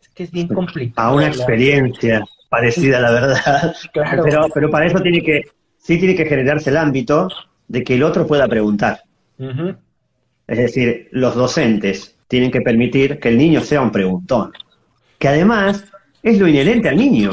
[0.00, 1.08] es que es bien complicado.
[1.08, 3.74] A una experiencia parecida a la verdad.
[3.92, 4.22] Claro.
[4.24, 5.42] Pero, pero para eso tiene que,
[5.78, 7.28] sí tiene que generarse el ámbito
[7.68, 9.02] de que el otro pueda preguntar.
[10.46, 14.52] Es decir, los docentes tienen que permitir que el niño sea un preguntón.
[15.18, 15.84] Que además
[16.22, 17.32] es lo inherente al niño.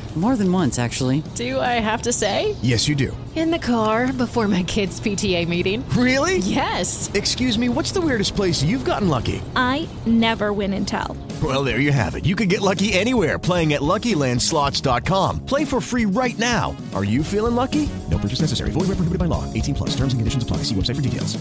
[0.15, 1.23] More than once, actually.
[1.35, 2.57] Do I have to say?
[2.61, 3.15] Yes, you do.
[3.33, 5.87] In the car before my kids' PTA meeting.
[5.91, 6.39] Really?
[6.39, 7.09] Yes.
[7.13, 9.41] Excuse me, what's the weirdest place you've gotten lucky?
[9.55, 11.15] I never win and tell.
[11.41, 12.25] Well, there you have it.
[12.25, 15.45] You can get lucky anywhere playing at LuckyLandSlots.com.
[15.45, 16.75] Play for free right now.
[16.93, 17.87] Are you feeling lucky?
[18.09, 18.71] No purchase necessary.
[18.71, 19.45] Void where prohibited by law.
[19.53, 19.95] 18 plus.
[19.95, 20.57] Terms and conditions apply.
[20.67, 21.37] See website for details.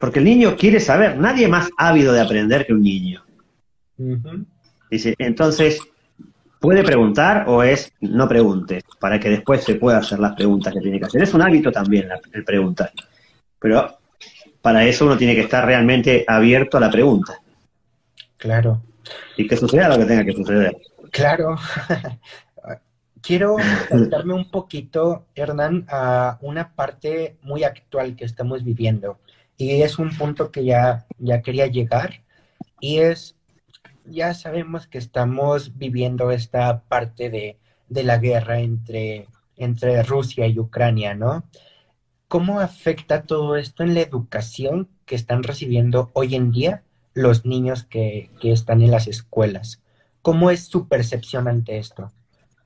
[0.00, 1.16] Porque el niño quiere saber.
[1.16, 3.22] Nadie más ávido de aprender que un niño.
[4.00, 4.44] Mm-hmm.
[4.90, 5.78] Dice, entonces,
[6.62, 8.82] ¿puede preguntar o es no pregunte?
[9.00, 11.22] Para que después se pueda hacer las preguntas que tiene que hacer.
[11.22, 12.92] Es un hábito también el preguntar.
[13.58, 13.98] Pero
[14.62, 17.38] para eso uno tiene que estar realmente abierto a la pregunta.
[18.38, 18.80] Claro.
[19.36, 20.76] Y que suceda lo que tenga que suceder.
[21.10, 21.56] Claro.
[23.20, 23.56] Quiero
[23.88, 29.20] saltarme un poquito, Hernán, a una parte muy actual que estamos viviendo.
[29.56, 32.22] Y es un punto que ya, ya quería llegar.
[32.80, 33.36] Y es,
[34.04, 40.58] ya sabemos que estamos viviendo esta parte de, de la guerra entre, entre Rusia y
[40.58, 41.44] Ucrania, ¿no?
[42.28, 46.82] ¿Cómo afecta todo esto en la educación que están recibiendo hoy en día
[47.14, 49.82] los niños que, están en las escuelas.
[50.22, 52.10] ¿Cómo es su percepción ante esto?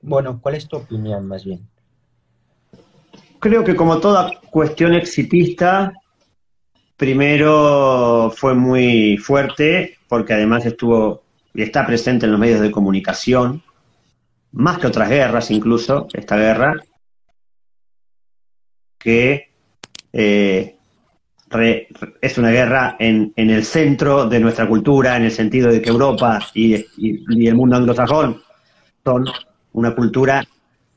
[0.01, 1.67] Bueno, ¿cuál es tu opinión más bien?
[3.39, 5.93] Creo que como toda cuestión exitista,
[6.95, 11.23] primero fue muy fuerte porque además estuvo
[11.63, 13.63] está presente en los medios de comunicación,
[14.51, 16.75] más que otras guerras incluso, esta guerra,
[18.97, 19.49] que
[20.13, 20.77] eh,
[22.21, 25.89] es una guerra en, en, el centro de nuestra cultura, en el sentido de que
[25.89, 28.41] Europa y, el mundo anglosajón
[29.03, 29.25] son
[29.73, 30.45] una cultura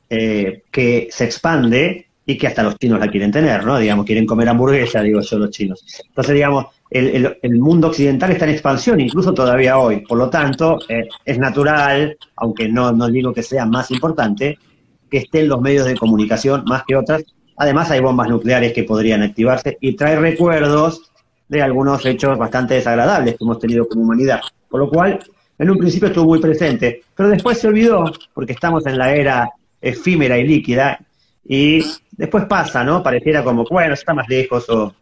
[0.09, 3.79] eh, que se expande y que hasta los chinos la quieren tener, ¿no?
[3.79, 5.85] Digamos, quieren comer hamburguesa, digo yo, los chinos.
[6.05, 10.01] Entonces, digamos, el, mundo occidental está en expansión, incluso todavía hoy.
[10.01, 14.59] Por lo tanto, eh, es natural, aunque no, no digo que sea más importante,
[15.09, 17.23] que estén los medios de comunicación más que otras
[17.61, 21.11] Además hay bombas nucleares que podrían activarse y trae recuerdos
[21.47, 24.41] de algunos hechos bastante desagradables que hemos tenido como humanidad.
[24.67, 25.19] Por lo cual,
[25.59, 29.47] en un principio estuvo muy presente, pero después se olvidó porque estamos en la era
[29.79, 30.99] efímera y líquida
[31.43, 33.01] y después pasa, ¿no?
[33.01, 34.93] Pareciera como, bueno, está más lejos o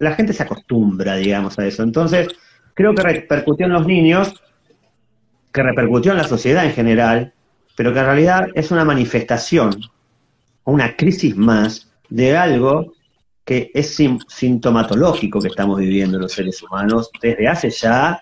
[0.00, 1.82] la gente se acostumbra, digamos, a eso.
[1.82, 2.28] Entonces,
[2.74, 4.42] creo que repercutió en los niños,
[5.52, 7.32] que repercutió en la sociedad en general,
[7.76, 9.80] pero que en realidad es una manifestación,
[10.64, 12.92] una crisis más de algo
[13.44, 13.96] que es
[14.28, 18.20] sintomatológico que estamos viviendo los seres humanos desde hace ya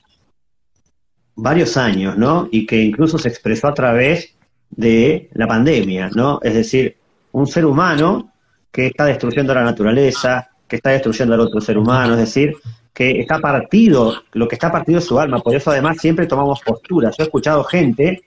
[1.36, 2.48] varios años, ¿no?
[2.50, 4.36] Y que incluso se expresó a través
[4.70, 6.40] de la pandemia, ¿no?
[6.42, 6.96] Es decir,
[7.32, 8.32] un ser humano
[8.70, 12.54] que está destruyendo la naturaleza, que está destruyendo al otro ser humano, es decir,
[12.92, 16.60] que está partido, lo que está partido es su alma, por eso además siempre tomamos
[16.60, 17.16] posturas.
[17.16, 18.22] Yo he escuchado gente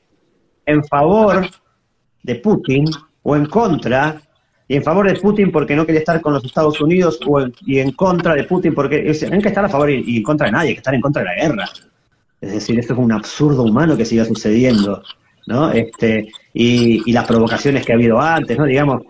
[0.65, 1.47] en favor
[2.23, 2.85] de Putin
[3.23, 4.21] o en contra
[4.67, 7.79] y en favor de Putin porque no quería estar con los Estados Unidos o y
[7.79, 10.53] en contra de Putin porque es, hay que estar a favor y, en contra de
[10.53, 11.69] nadie, que estar en contra de la guerra.
[12.41, 15.03] Es decir, esto es un absurdo humano que siga sucediendo,
[15.47, 15.71] ¿no?
[15.71, 18.65] Este, y, las provocaciones que ha habido antes, ¿no?
[18.65, 19.03] Digamos,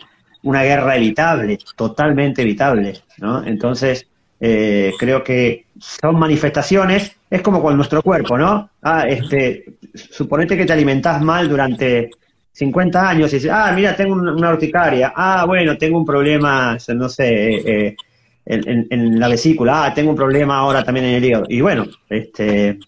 [0.43, 3.43] una guerra evitable, totalmente evitable, ¿no?
[3.45, 4.07] Entonces,
[4.39, 8.69] eh, creo que son manifestaciones, es como con nuestro cuerpo, ¿no?
[8.81, 12.09] Ah, este, suponete que te alimentás mal durante
[12.51, 17.09] 50 años y dices, ah, mira, tengo una urticaria, ah, bueno, tengo un problema, no
[17.09, 17.95] sé, eh,
[18.45, 21.45] en, la vesícula, ah, tengo un problema ahora también en el hígado.
[21.49, 22.79] Y bueno, este,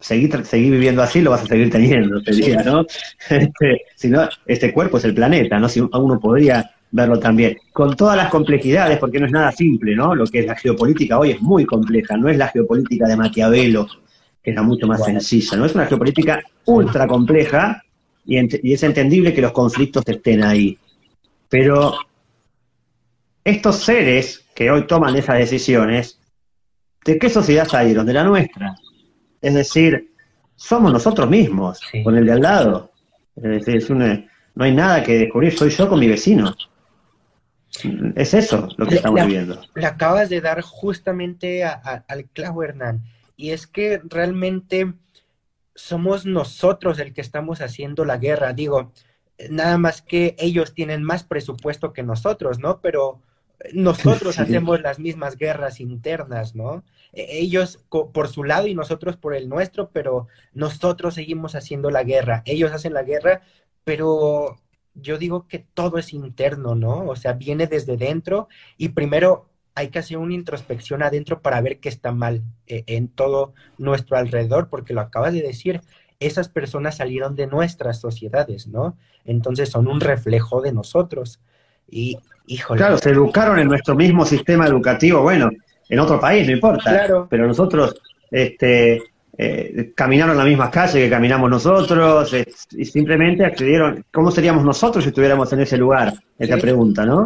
[0.00, 2.84] seguir, seguir viviendo así lo vas a seguir teniendo, te diría, ¿no?
[3.30, 5.68] Este, si no, este cuerpo es el planeta, ¿no?
[5.68, 10.14] Si uno podría verlo también, con todas las complejidades, porque no es nada simple, ¿no?
[10.14, 13.86] Lo que es la geopolítica hoy es muy compleja, no es la geopolítica de Maquiavelo,
[14.42, 15.66] que era mucho más sencilla, ¿no?
[15.66, 17.82] Es una geopolítica ultra compleja
[18.24, 18.38] y,
[18.68, 20.76] y es entendible que los conflictos estén ahí.
[21.48, 21.94] Pero
[23.44, 26.18] estos seres que hoy toman esas decisiones,
[27.04, 28.06] ¿de qué sociedad salieron?
[28.06, 28.74] De la nuestra.
[29.40, 30.12] Es decir,
[30.56, 32.92] somos nosotros mismos, con el de al lado.
[33.36, 36.54] Es decir, es una, no hay nada que descubrir, soy yo con mi vecino.
[38.16, 39.60] Es eso lo que estamos viviendo.
[39.74, 43.04] Le acabas de dar justamente al clavo, Hernán.
[43.36, 44.92] Y es que realmente
[45.74, 48.52] somos nosotros el que estamos haciendo la guerra.
[48.52, 48.92] Digo,
[49.48, 52.80] nada más que ellos tienen más presupuesto que nosotros, ¿no?
[52.80, 53.22] Pero
[53.72, 56.84] nosotros hacemos las mismas guerras internas, ¿no?
[57.12, 62.04] E, ellos por su lado y nosotros por el nuestro, pero nosotros seguimos haciendo la
[62.04, 62.42] guerra.
[62.46, 63.42] Ellos hacen la guerra,
[63.84, 64.58] pero
[64.94, 67.06] yo digo que todo es interno, ¿no?
[67.06, 71.80] O sea, viene desde dentro y primero hay que hacer una introspección adentro para ver
[71.80, 75.80] qué está mal eh, en todo nuestro alrededor, porque lo acabas de decir,
[76.18, 78.96] esas personas salieron de nuestras sociedades, ¿no?
[79.24, 81.40] Entonces son un reflejo de nosotros.
[81.90, 82.16] Y,
[82.46, 82.78] híjole.
[82.78, 85.50] Claro, se educaron en nuestro mismo sistema educativo, bueno,
[85.88, 86.90] en otro país, no importa.
[86.90, 87.26] Claro.
[87.28, 87.94] Pero nosotros,
[88.30, 89.02] este,
[89.36, 94.04] eh, caminaron las mismas calles que caminamos nosotros eh, y simplemente accedieron.
[94.12, 96.12] ¿Cómo seríamos nosotros si estuviéramos en ese lugar?
[96.38, 97.24] Esta pregunta, ¿no?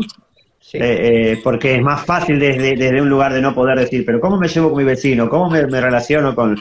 [0.72, 4.48] Eh, porque es más fácil desde, un lugar de no poder decir, pero ¿cómo me
[4.48, 5.28] llevo con mi vecino?
[5.28, 6.56] ¿Cómo me, relaciono con,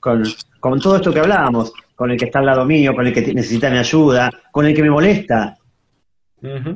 [0.00, 1.72] con, todo esto que hablábamos?
[1.94, 4.74] Con el que está al lado mío, con el que necesita mi ayuda, con el
[4.74, 5.56] que me molesta,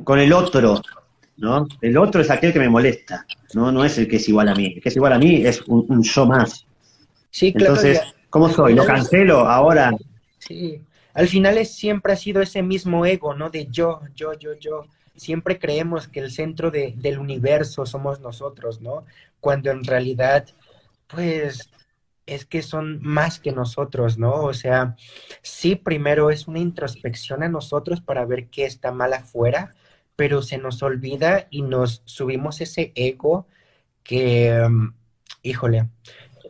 [0.03, 0.81] con el otro,
[1.37, 1.67] ¿no?
[1.81, 3.71] El otro es aquel que me molesta, ¿no?
[3.71, 4.73] No es el que es igual a mí.
[4.75, 6.65] El que es igual a mí es un, yo más.
[7.31, 7.75] Sí, claro.
[7.75, 8.75] Entonces, ¿Cómo soy?
[8.75, 9.91] ¿Lo cancelo ahora?
[10.37, 10.81] Sí.
[11.13, 13.49] Al final es, siempre ha sido ese mismo ego, ¿no?
[13.49, 14.85] De yo, yo, yo, yo.
[15.15, 19.05] Siempre creemos que el centro de, del universo somos nosotros, ¿no?
[19.39, 20.45] Cuando en realidad,
[21.07, 21.69] pues,
[22.29, 24.43] es que son más que nosotros, ¿no?
[24.43, 24.95] O sea,
[25.41, 29.73] sí, primero es una introspección a nosotros para ver qué está mal afuera,
[30.15, 33.47] pero se nos olvida y nos subimos ese ego
[34.03, 34.93] que, mm,
[35.43, 35.89] híjole,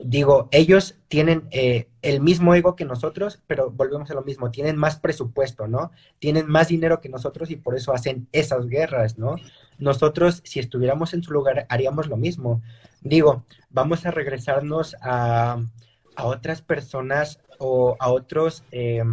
[0.01, 4.77] digo, ellos tienen eh, el mismo ego que nosotros, pero volvemos a lo mismo, tienen
[4.77, 5.91] más presupuesto, ¿no?
[6.19, 9.35] Tienen más dinero que nosotros y por eso hacen esas guerras, ¿no?
[9.77, 12.61] Nosotros, si estuviéramos en su lugar, haríamos lo mismo.
[13.01, 15.57] Digo, vamos a regresarnos a,
[16.15, 18.63] a otras personas o a otros...
[18.71, 19.03] Eh,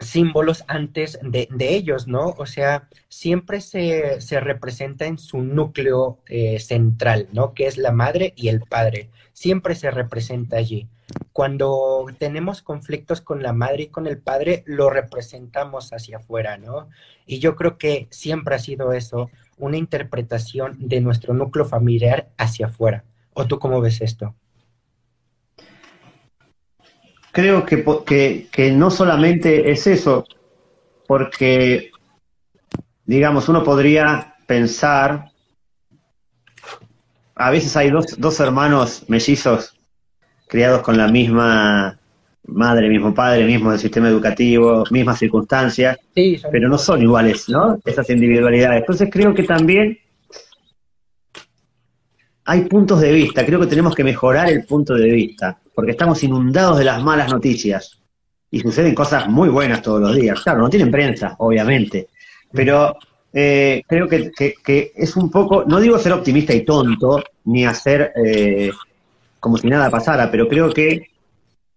[0.00, 2.34] símbolos antes de, ellos, ¿no?
[2.38, 7.54] O sea, siempre se, representa en su núcleo eh, central, ¿no?
[7.54, 9.10] Que es la madre y el padre.
[9.32, 10.88] Siempre se representa allí.
[11.32, 16.88] Cuando tenemos conflictos con la madre y con el padre, lo representamos hacia afuera, ¿no?
[17.26, 22.66] Y yo creo que siempre ha sido eso, una interpretación de nuestro núcleo familiar hacia
[22.66, 23.04] afuera.
[23.34, 24.34] ¿O tú cómo ves esto?
[27.38, 30.24] creo que, que, no solamente es eso,
[31.06, 31.92] porque,
[33.04, 35.30] digamos, uno podría pensar,
[37.36, 39.78] a veces hay dos, dos hermanos mellizos
[40.48, 42.00] criados con la misma
[42.48, 47.78] madre, mismo padre, mismo sistema educativo, mismas circunstancias, pero no son iguales, ¿no?
[47.84, 48.80] Esas individualidades.
[48.80, 49.98] Entonces creo que también
[52.44, 56.22] hay puntos de vista, creo que tenemos que mejorar el punto de vista porque estamos
[56.24, 58.00] inundados de las malas noticias
[58.50, 60.40] y suceden cosas muy buenas todos los días.
[60.40, 62.08] Claro, no tienen prensa, obviamente,
[62.50, 62.96] pero
[63.32, 64.32] eh, creo que,
[64.96, 68.70] es un poco, no digo ser optimista y tonto, ni hacer eh,
[69.38, 71.02] como si nada pasara, pero creo que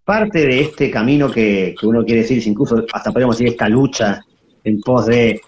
[0.04, 4.22] parte de este camino que, que uno quiere decir, incluso hasta podemos decir esta lucha
[4.64, 5.42] en pos de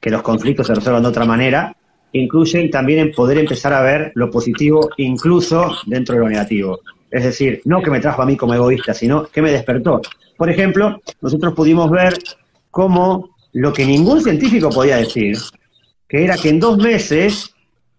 [0.00, 1.74] que los conflictos se resuelvan de otra manera,
[2.12, 6.80] incluyen también en poder empezar a ver lo positivo incluso dentro de lo negativo.
[7.10, 10.00] Es decir, no que me trajo a mí como egoísta, sino que me despertó.
[10.36, 12.18] Por ejemplo, nosotros pudimos ver
[12.70, 15.36] cómo lo que ningún científico podía decir,
[16.08, 17.54] que era que en dos meses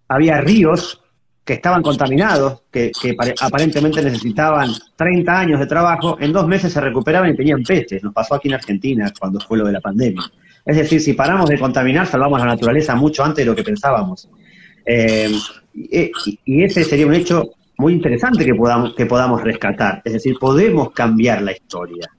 [0.08, 1.02] había ríos
[1.46, 2.92] que estaban contaminados, que,
[3.40, 8.04] aparentemente necesitaban 30 años de trabajo, en dos meses se recuperaban y tenían peces.
[8.04, 10.24] Nos pasó aquí en Argentina cuando fue lo de la pandemia.
[10.66, 14.28] Es decir, si paramos de contaminar, salvamos la naturaleza mucho antes de lo que pensábamos.
[14.84, 15.32] Eh,
[15.76, 20.02] y, ese sería un hecho muy interesante que podamos, que podamos rescatar.
[20.04, 22.10] Es decir, podemos cambiar la historia.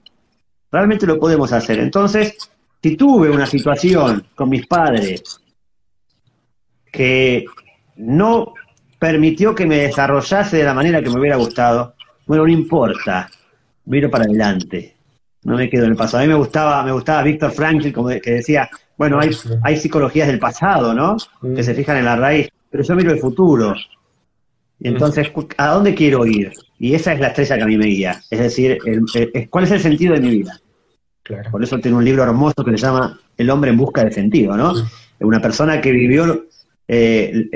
[0.71, 1.79] Realmente lo podemos hacer.
[1.79, 2.37] Entonces,
[2.81, 5.41] si tuve una situación con mis padres
[6.89, 7.43] que
[7.97, 8.53] no
[8.99, 11.95] permitió que me desarrollase de la manera que me hubiera gustado,
[12.25, 13.29] bueno, no importa,
[13.85, 14.95] miro para adelante,
[15.43, 16.23] no me quedo en el pasado.
[16.23, 19.29] A mí me gustaba, me gustaba Víctor Franklin, como que decía, bueno, hay,
[19.63, 21.17] hay psicologías del pasado, ¿no?
[21.55, 23.75] Que se fijan en la raíz, pero yo miro el futuro.
[24.79, 26.51] Y entonces, ¿a dónde quiero ir?
[26.79, 28.21] Y esa es la estrella que a mí me guía.
[28.29, 28.77] Es decir,
[29.49, 30.59] ¿cuál es el sentido de mi vida?
[31.51, 34.55] Por eso tiene un libro hermoso que se llama El hombre en busca de sentido,
[34.55, 34.73] ¿no?
[35.19, 36.45] Una persona que vivió
[36.87, 37.49] eh,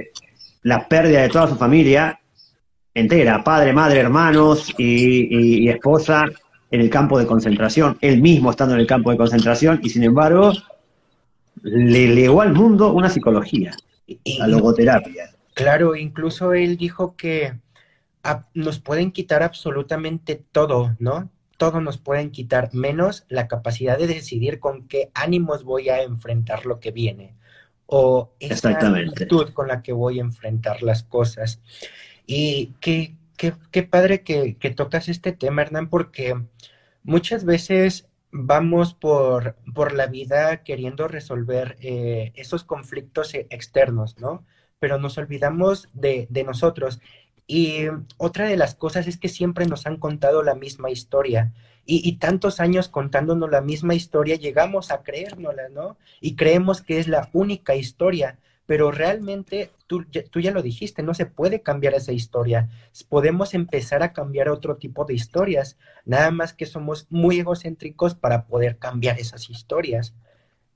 [0.63, 2.19] la pérdida de toda su familia
[2.93, 6.25] entera, padre, madre, hermanos y, esposa
[6.69, 10.03] en el campo de concentración, él mismo estando en el campo de concentración y sin
[10.03, 10.53] embargo
[11.63, 13.71] le legó al mundo una psicología,
[14.37, 15.31] la logoterapia.
[15.53, 17.53] Claro, incluso él dijo que
[18.53, 21.29] nos pueden quitar absolutamente todo, ¿no?
[21.57, 26.65] Todo nos pueden quitar, menos la capacidad de decidir con qué ánimos voy a enfrentar
[26.65, 27.35] lo que viene
[27.93, 31.61] o esa actitud con la que voy a enfrentar las cosas.
[32.25, 36.41] Y qué, qué, padre que, tocas este tema, Hernán, porque
[37.03, 44.45] muchas veces vamos por, por la vida queriendo resolver eh, esos conflictos externos, ¿no?
[44.79, 47.01] Pero nos olvidamos de, de nosotros.
[47.45, 51.51] Y otra de las cosas es que siempre nos han contado la misma historia
[51.85, 55.97] y, tantos años contándonos la misma historia, llegamos a creérnosla, ¿no?
[56.21, 61.25] Y creemos que es la única historia, pero realmente tú, ya lo dijiste, no se
[61.25, 62.69] puede cambiar esa historia.
[63.09, 68.45] Podemos empezar a cambiar otro tipo de historias, nada más que somos muy egocéntricos para
[68.45, 70.13] poder cambiar esas historias.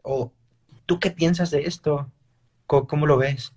[0.02, 0.34] ¿O
[0.86, 2.12] tú qué piensas de esto?
[2.68, 3.54] ¿Cómo, lo ves?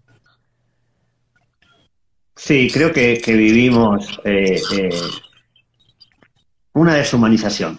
[2.37, 4.91] Sí, creo que, vivimos eh, eh,
[6.73, 7.79] una deshumanización,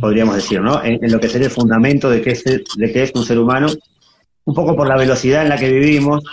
[0.00, 0.82] podríamos decir, ¿no?
[0.82, 3.68] En, lo que sería el fundamento de que, es, de que es un ser humano,
[4.44, 6.24] un poco por la velocidad en la que vivimos,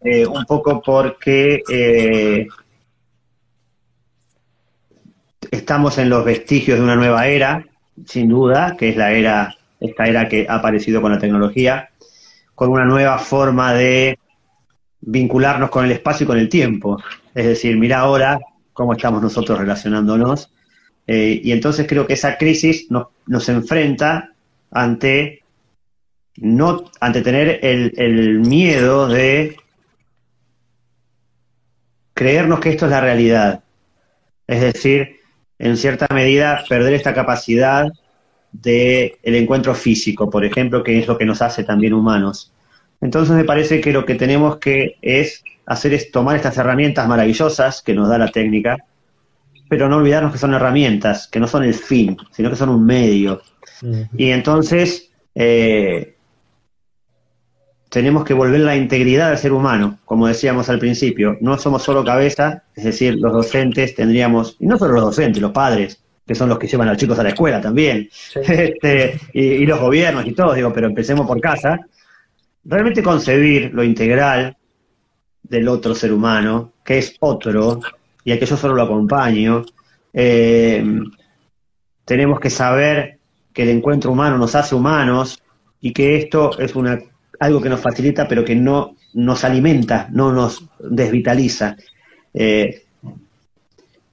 [0.00, 2.46] eh, un poco porque eh,
[5.50, 7.64] estamos en los vestigios de una nueva era,
[8.06, 11.90] sin duda, que es la era, esta era que ha aparecido con la tecnología,
[12.54, 14.18] con una nueva forma de
[15.00, 17.00] vincularnos con el espacio y con el tiempo.
[17.34, 18.38] Es decir, mira ahora
[18.72, 20.52] cómo estamos nosotros relacionándonos
[21.08, 24.34] eh, y entonces creo que esa crisis nos, nos enfrenta
[24.70, 25.42] ante,
[26.36, 29.56] no, ante tener el, el miedo de
[32.12, 33.64] creernos que esto es la realidad.
[34.46, 35.16] Es decir,
[35.58, 37.86] en cierta medida, perder esta capacidad
[38.52, 42.52] del el encuentro físico, por ejemplo, que es lo que nos hace también humanos.
[43.00, 47.80] Entonces me parece que lo que tenemos que es hacer es tomar estas herramientas maravillosas
[47.80, 48.76] que nos da la técnica
[49.68, 52.84] pero no olvidarnos que son herramientas, que no son el fin, sino que son un
[52.84, 53.42] medio.
[54.16, 56.16] Y entonces eh,
[57.88, 61.36] tenemos que volver la integridad del ser humano, como decíamos al principio.
[61.40, 65.52] No somos solo cabeza, es decir, los docentes tendríamos, y no solo los docentes, los
[65.52, 69.42] padres, que son los que llevan a los chicos a la escuela también, este, y,
[69.42, 71.78] y, los gobiernos y todos, digo, pero empecemos por casa.
[72.64, 74.56] Realmente concebir lo integral
[75.42, 77.80] del otro ser humano, que es otro,
[78.28, 79.64] y a solo lo acompaño.
[80.12, 80.84] Eh,
[82.04, 83.18] tenemos que saber
[83.54, 85.42] que el encuentro humano nos hace humanos
[85.80, 86.98] y que esto es una,
[87.40, 91.76] algo que nos facilita, pero que no nos alimenta, no nos desvitaliza.
[92.34, 92.82] Eh,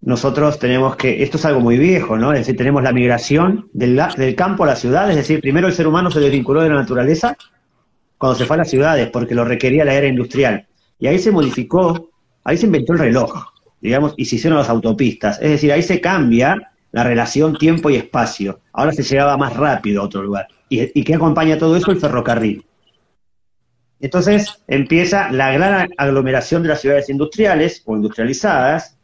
[0.01, 2.32] nosotros tenemos que, esto es algo muy viejo, ¿no?
[2.32, 5.74] Es decir, tenemos la migración del, del, campo a la ciudad, es decir, primero el
[5.74, 7.36] ser humano se desvinculó de la naturaleza
[8.18, 10.68] cuando se fue a las ciudades, porque lo requería la era industrial.
[10.99, 12.11] Y ahí se modificó,
[12.45, 13.55] ahí se inventó el reloj
[13.86, 15.40] digamos, y se hicieron las autopistas.
[15.42, 18.62] Es decir, ahí se cambia la relación tiempo y espacio.
[18.74, 20.48] Ahora se llegaba más rápido a otro lugar.
[20.70, 21.92] ¿Y, qué acompaña todo eso?
[21.92, 22.66] El ferrocarril.
[24.00, 28.98] Entonces empieza la gran aglomeración de las ciudades industriales o industrializadas,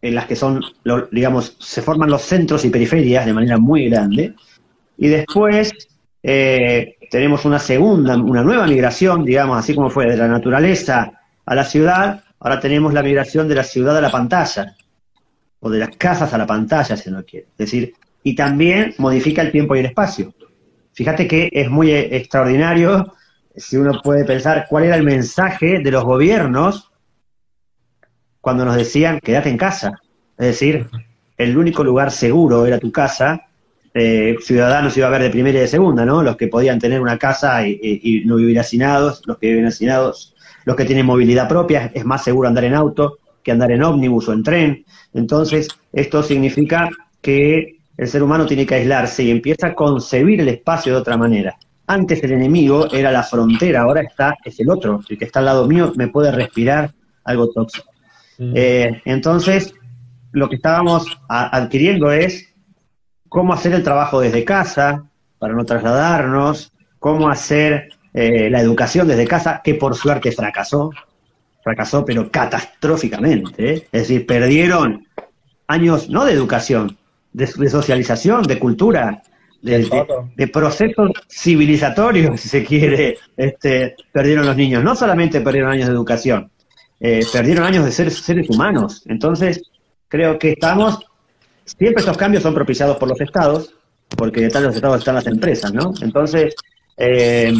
[0.00, 0.62] en las que son,
[1.10, 4.34] digamos, se forman los centros y periferias de manera muy grande.
[4.96, 5.72] Y después
[6.22, 11.12] eh, tenemos una segunda, una nueva migración, digamos, así como fue de la naturaleza
[11.44, 14.76] a la ciudad, Ahora tenemos la migración de la ciudad a la pantalla,
[15.60, 17.46] o de las casas a la pantalla, si no quiere.
[17.52, 20.34] Es decir, y también modifica el tiempo y el espacio.
[20.92, 23.12] fíjate que es muy eh, extraordinario
[23.54, 26.90] si uno puede pensar cuál era el mensaje de los gobiernos
[28.40, 29.92] cuando nos decían quédate en casa.
[30.38, 30.88] Es decir,
[31.36, 33.40] el único lugar seguro era tu casa.
[33.94, 36.22] Eh, ciudadanos iba a haber de primera y de segunda, ¿no?
[36.22, 40.35] Los que podían tener una casa y, y no vivir hacinados, los que viven hacinados,
[40.66, 44.28] los que tienen movilidad propia, es más seguro andar en auto que andar en ómnibus
[44.28, 44.84] o en tren.
[45.14, 46.90] Entonces, esto significa
[47.22, 51.16] que el ser humano tiene que aislarse y empieza a concebir el espacio de otra
[51.16, 51.56] manera.
[51.86, 55.44] Antes el enemigo era la frontera, ahora está, es el otro, el que está al
[55.44, 56.92] lado mío me puede respirar
[57.22, 57.88] algo tóxico.
[58.38, 58.52] Mm.
[58.56, 59.72] Eh, entonces,
[60.32, 62.52] lo que estábamos adquiriendo es
[63.28, 65.04] cómo hacer el trabajo desde casa
[65.38, 70.90] para no trasladarnos, cómo hacer eh, la educación desde casa, que por suerte fracasó,
[71.62, 73.88] fracasó pero catastróficamente, ¿eh?
[73.92, 75.06] es decir, perdieron
[75.68, 76.96] años no de educación,
[77.32, 79.22] de, de socialización, de cultura,
[79.62, 80.06] de, de-
[80.36, 84.82] de procesos civilizatorios, si se quiere, este, perdieron los niños.
[84.82, 86.50] No solamente perdieron años de educación,
[87.00, 89.02] eh, perdieron años de ser seres humanos.
[89.06, 89.60] Entonces,
[90.08, 91.00] creo que estamos,
[91.64, 93.74] siempre estos cambios son propiciados por los estados,
[94.16, 95.92] porque detrás de los estados están las empresas, ¿no?
[96.00, 96.54] Entonces,
[96.96, 97.52] eh,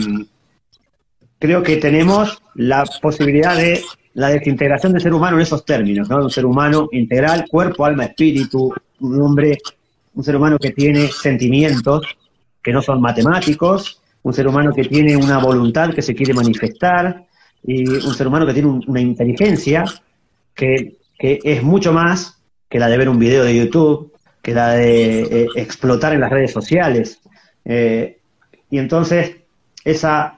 [1.46, 3.80] creo que tenemos la posibilidad de
[4.14, 6.16] la desintegración del ser humano en esos términos, ¿no?
[6.16, 9.58] Un ser humano integral, cuerpo, alma, espíritu, un hombre,
[10.14, 12.02] un ser humano que tiene sentimientos
[12.62, 17.24] que no son matemáticos, un ser humano que tiene una voluntad que se quiere manifestar
[17.62, 19.84] y un ser humano que tiene un- una inteligencia
[20.52, 22.38] que, que es mucho más
[22.68, 26.30] que la de ver un video de YouTube, que la de eh, explotar en las
[26.30, 27.20] redes sociales.
[27.64, 28.18] Eh,
[28.70, 29.36] y entonces,
[29.84, 30.35] esa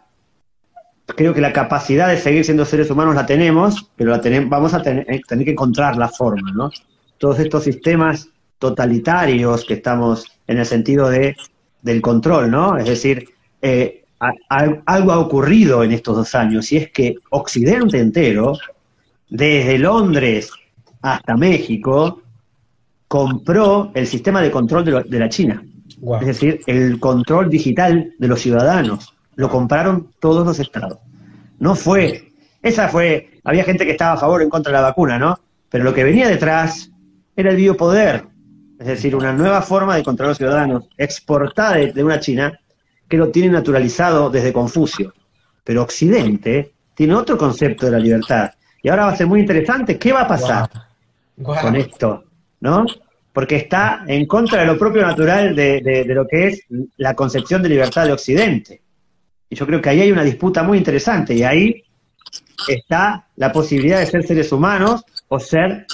[1.17, 4.75] creo que la capacidad de seguir siendo seres humanos la tenemos, pero la tenemos, vamos
[4.75, 6.71] a tener, eh, tener que encontrar la forma, ¿no?
[7.19, 8.29] Todos estos sistemas
[8.59, 11.37] totalitarios que estamos en el sentido de
[11.81, 12.77] del control, ¿no?
[12.77, 13.29] Es decir,
[13.63, 18.55] eh, a- a- algo ha ocurrido en estos dos años y es que Occidente entero,
[19.31, 20.51] desde Londres
[21.03, 22.21] hasta México,
[23.07, 25.63] compró el sistema de control de, lo- de la China.
[26.21, 29.15] Es decir, el control digital de los ciudadanos.
[29.39, 30.99] Lo compraron todos los estados.
[31.61, 34.89] No fue, esa fue, había gente que estaba a favor o en contra de la
[34.89, 35.39] vacuna, ¿no?
[35.71, 36.91] Pero lo que venía detrás
[37.37, 38.25] era el biopoder.
[38.81, 42.59] Es decir, una nueva forma de controlar a los ciudadanos, exportada de, de una China
[43.09, 45.15] que lo tiene naturalizado desde Confucio.
[45.63, 48.51] Pero Occidente tiene otro concepto de la libertad.
[48.83, 50.69] Y ahora va a ser muy interesante, ¿qué va a pasar?
[51.63, 52.25] Con esto,
[52.61, 52.85] ¿no?
[53.33, 56.63] Porque está en contra de lo propio natural de, de- de lo que es
[56.97, 58.81] la concepción de libertad de Occidente.
[59.51, 61.83] Y yo creo que ahí hay una disputa muy interesante y ahí
[62.69, 65.87] está la posibilidad de ser seres humanos o ser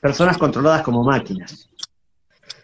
[0.00, 1.68] personas controladas como máquinas.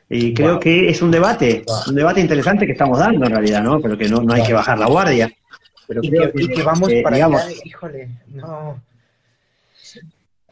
[0.09, 0.61] Y creo Wow.
[0.61, 1.77] que es un debate, Wow.
[1.89, 3.81] un debate interesante que estamos dando en realidad, ¿no?
[3.81, 5.33] Pero que no, no hay que bajar la guardia.
[5.87, 8.83] Pero Y creo que, y que vamos eh, para digamos, allá, híjole, no.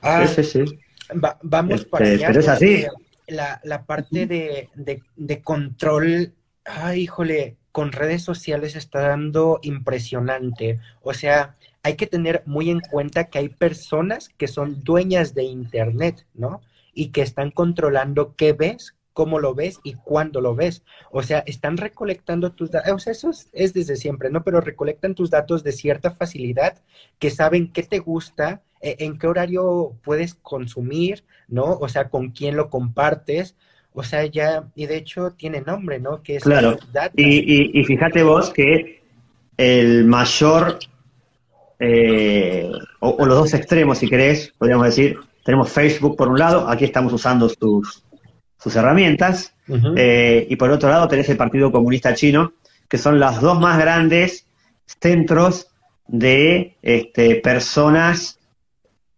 [0.01, 0.78] Ah, sí, sí, sí.
[1.22, 2.26] va- vamos Este, para allá.
[2.28, 2.86] pero es así.
[3.28, 6.32] La, la parte de, de, de control,
[6.64, 10.79] ay, híjole, con redes sociales está dando impresionante.
[11.03, 15.45] O sea, hay que tener muy en cuenta que hay personas que son dueñas de
[15.45, 16.61] Internet, ¿no?
[16.95, 20.85] Y que están controlando qué ves, cómo lo ves y cuándo lo ves.
[21.11, 24.45] O sea, están recolectando tus datos, o sea, eso es, es desde siempre, ¿no?
[24.45, 26.83] Pero recolectan tus datos de cierta facilidad,
[27.18, 31.79] que saben qué te gusta, eh, en qué horario puedes consumir, ¿no?
[31.81, 33.57] O sea, con quién lo compartes.
[33.95, 36.22] O sea, ya, y de hecho tiene nombre, ¿no?
[36.22, 36.78] Que es Claro.
[37.14, 39.03] Y, y- y fíjate vos que
[39.57, 40.78] el mayor,
[41.78, 42.70] eh,
[43.01, 46.84] o, o los dos extremos, si querés, podríamos decir, tenemos Facebook por un lado, aquí
[46.84, 48.03] estamos usando sus,
[48.59, 49.55] sus herramientas,
[49.97, 52.53] eh, y por otro lado tenés el Partido Comunista Chino,
[52.88, 54.47] que son las dos más grandes
[55.01, 55.68] centros
[56.07, 58.38] de este, personas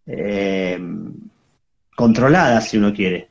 [0.06, 0.78] eh,
[1.96, 3.28] controladas, si uno quiere.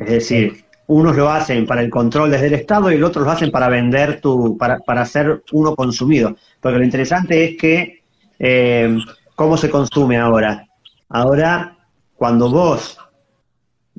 [0.00, 3.30] Es decir, unos lo hacen para el control desde el Estado y el otro lo
[3.30, 6.36] hacen para vender tu, para, para ser uno consumido.
[6.58, 8.02] Porque lo interesante es que
[8.38, 8.96] eh,
[9.34, 10.66] cómo se consume ahora.
[11.10, 11.76] Ahora,
[12.16, 12.98] cuando vos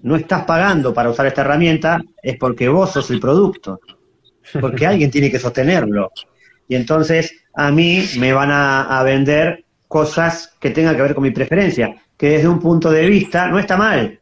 [0.02, 3.80] no estás pagando para usar esta herramienta, es porque vos sos el producto.
[4.60, 6.12] Porque alguien tiene que sostenerlo.
[6.68, 11.24] Y entonces a mí me van a, a vender cosas que tengan que ver con
[11.24, 14.21] mi preferencia, que desde un punto de vista no está mal,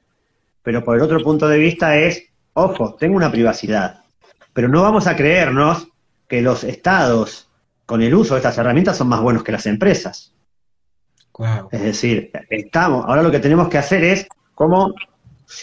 [0.70, 4.01] pero por el otro punto de vista es, ojo, tengo una privacidad.
[4.53, 5.88] Pero no vamos a creernos
[6.28, 7.49] que los estados
[7.88, 10.32] con el uso de estas herramientas son más buenos que las empresas.
[11.72, 14.93] Es decir, estamos, ahora lo que tenemos que hacer es cómo,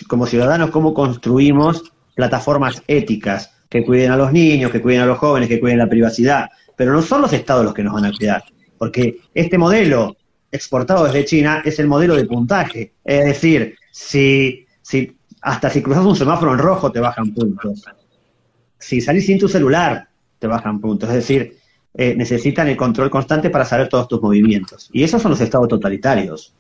[0.09, 5.19] como ciudadanos, cómo construimos plataformas éticas, que cuiden a los niños, que cuiden a los
[5.19, 8.13] jóvenes, que cuiden la privacidad, pero no son los estados los que nos van a
[8.13, 8.43] cuidar,
[8.77, 10.17] porque este modelo
[10.51, 16.05] exportado desde China es el modelo de puntaje, es decir, si, si hasta si cruzas
[16.05, 17.85] un semáforo en rojo te bajan puntos,
[18.79, 20.09] si salís sin tu celular
[20.39, 21.59] te bajan puntos, es decir,
[21.93, 24.89] eh, necesitan el control constante para saber todos tus movimientos.
[24.93, 26.55] Y esos son los estados totalitarios.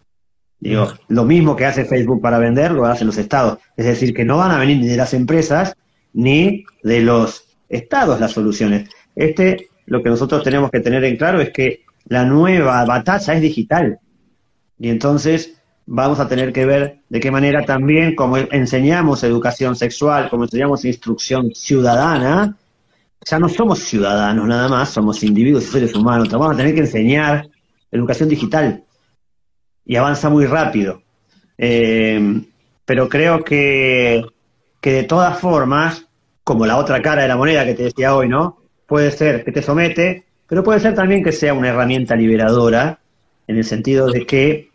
[0.58, 3.58] Digo, lo mismo que hace Facebook para vender, lo hacen los estados.
[3.76, 5.76] Es decir, que no van a venir ni de las empresas
[6.12, 8.88] ni de los estados las soluciones.
[9.14, 13.40] Este, lo que nosotros tenemos que tener en claro es que la nueva batalla es
[13.40, 14.00] digital.
[14.78, 15.55] Y entonces
[15.86, 20.84] vamos a tener que ver de qué manera también, como enseñamos educación sexual, como enseñamos
[20.84, 22.56] instrucción ciudadana,
[23.24, 26.28] ya no somos ciudadanos nada más, somos individuos y seres humanos.
[26.28, 27.48] Vamos a tener que enseñar
[27.90, 28.84] educación digital
[29.84, 31.02] y avanza muy rápido.
[31.58, 32.42] Eh,
[32.84, 34.24] pero creo que,
[34.80, 36.06] que de todas formas,
[36.44, 38.58] como la otra cara de la moneda que te decía hoy, ¿no?
[38.86, 43.00] Puede ser que te somete, pero puede ser también que sea una herramienta liberadora,
[43.48, 44.70] en el sentido de que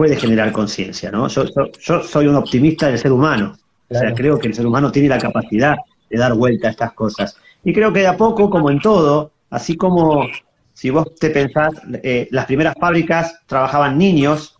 [0.00, 1.28] puede generar conciencia, ¿no?
[1.28, 1.44] Yo,
[1.78, 3.54] yo, soy un optimista del ser humano,
[3.86, 5.76] o sea, creo que el ser humano tiene la capacidad
[6.08, 7.36] de dar vuelta a estas cosas.
[7.62, 10.26] Y creo que de a poco, como en todo, así como
[10.72, 14.58] si vos te pensás, eh, las primeras fábricas trabajaban niños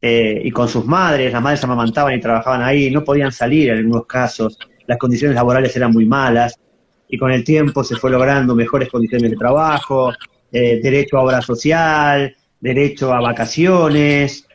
[0.00, 3.76] eh, y con sus madres, las madres amamantaban y trabajaban ahí, no podían salir en
[3.76, 6.58] algunos casos, las condiciones laborales eran muy malas,
[7.06, 10.10] y con el tiempo se fue logrando mejores condiciones de trabajo,
[10.50, 14.46] eh, derecho a obra social, derecho a vacaciones.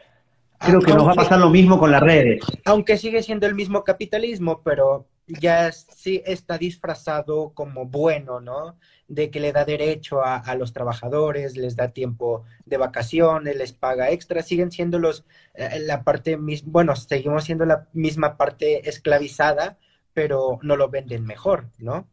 [0.59, 2.41] Creo que nos va a pasar lo mismo con las redes.
[2.65, 8.77] Aunque sigue siendo el mismo capitalismo, pero ya sí está disfrazado como bueno, ¿no?
[9.07, 14.11] De que le da derecho a, los trabajadores, les da tiempo de vacaciones, les paga
[14.11, 19.77] extra, siguen siendo los, eh, la parte, bueno, seguimos siendo la misma parte esclavizada,
[20.13, 22.07] pero no lo venden mejor, ¿no?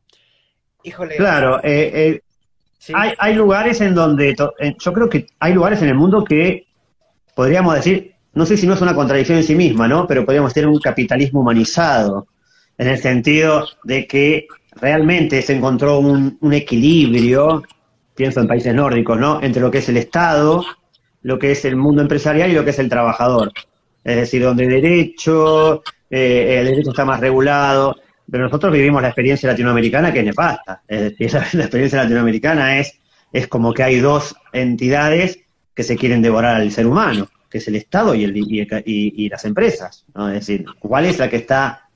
[0.82, 1.16] Híjole.
[1.16, 4.36] Claro, eh, eh, hay, hay lugares en donde,
[4.78, 6.66] yo creo que hay lugares en el mundo que
[7.34, 10.06] podríamos decir, no sé si no es una contradicción en sí misma, ¿no?
[10.06, 12.28] Pero podríamos tener un capitalismo humanizado
[12.76, 17.62] en el sentido de que realmente se encontró un, equilibrio,
[18.14, 19.42] pienso en países nórdicos, ¿no?
[19.42, 20.62] Entre lo que es el Estado,
[21.22, 23.52] lo que es el mundo empresarial y lo que es el trabajador.
[24.04, 27.96] Es decir, donde el derecho, eh, el derecho está más regulado,
[28.30, 30.82] pero nosotros vivimos la experiencia latinoamericana que es nefasta.
[30.86, 32.98] Es decir, la experiencia latinoamericana es,
[33.32, 35.38] es como que hay dos entidades
[35.74, 39.28] que se quieren devorar al ser humano, que es el Estado y, el, y, y
[39.30, 40.04] las empresas.
[40.14, 40.28] ¿no?
[40.28, 41.86] Es decir, ¿cuál es la que está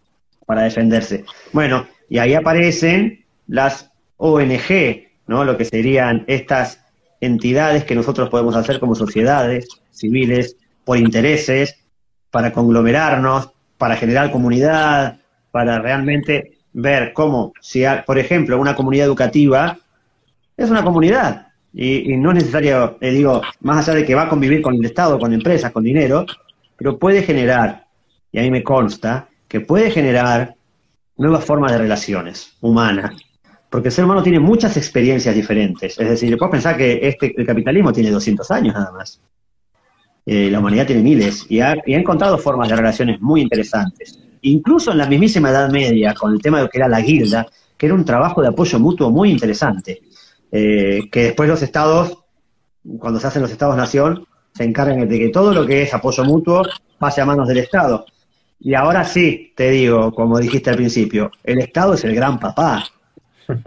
[0.50, 1.24] para defenderse.
[1.52, 5.44] Bueno, y ahí aparecen las ONG, ¿no?
[5.44, 6.84] Lo que serían estas
[7.20, 11.78] entidades que nosotros podemos hacer como sociedades civiles por intereses,
[12.32, 15.20] para conglomerarnos, para generar comunidad,
[15.52, 19.78] para realmente ver cómo, si, por ejemplo, una comunidad educativa
[20.56, 24.29] es una comunidad y, no es necesario, eh, digo, más allá de que va a
[24.29, 26.27] convivir con el Estado, con empresas, con dinero,
[26.77, 27.87] pero puede generar,
[28.33, 30.57] y a mí me consta, que puede generar
[31.16, 33.14] nuevas formas de relaciones humanas.
[33.68, 35.99] Porque el ser humano tiene muchas experiencias diferentes.
[35.99, 39.21] Es decir, puedo pensar que este, el capitalismo tiene 200 años nada más.
[40.27, 44.18] Eh, la humanidad tiene miles y ha, encontrado formas de relaciones muy interesantes.
[44.43, 47.47] Incluso en la mismísima Edad Media, con el tema de lo que era la guilda,
[47.77, 50.03] que era un trabajo de apoyo mutuo muy interesante.
[50.53, 52.18] Eh, que después los estados,
[52.98, 56.62] cuando se hacen los estados-nación, se encargan de que todo lo que es apoyo mutuo
[56.98, 58.05] pase a manos del Estado.
[58.59, 62.84] Y ahora sí, te digo, como dijiste al principio, el Estado es el gran papá.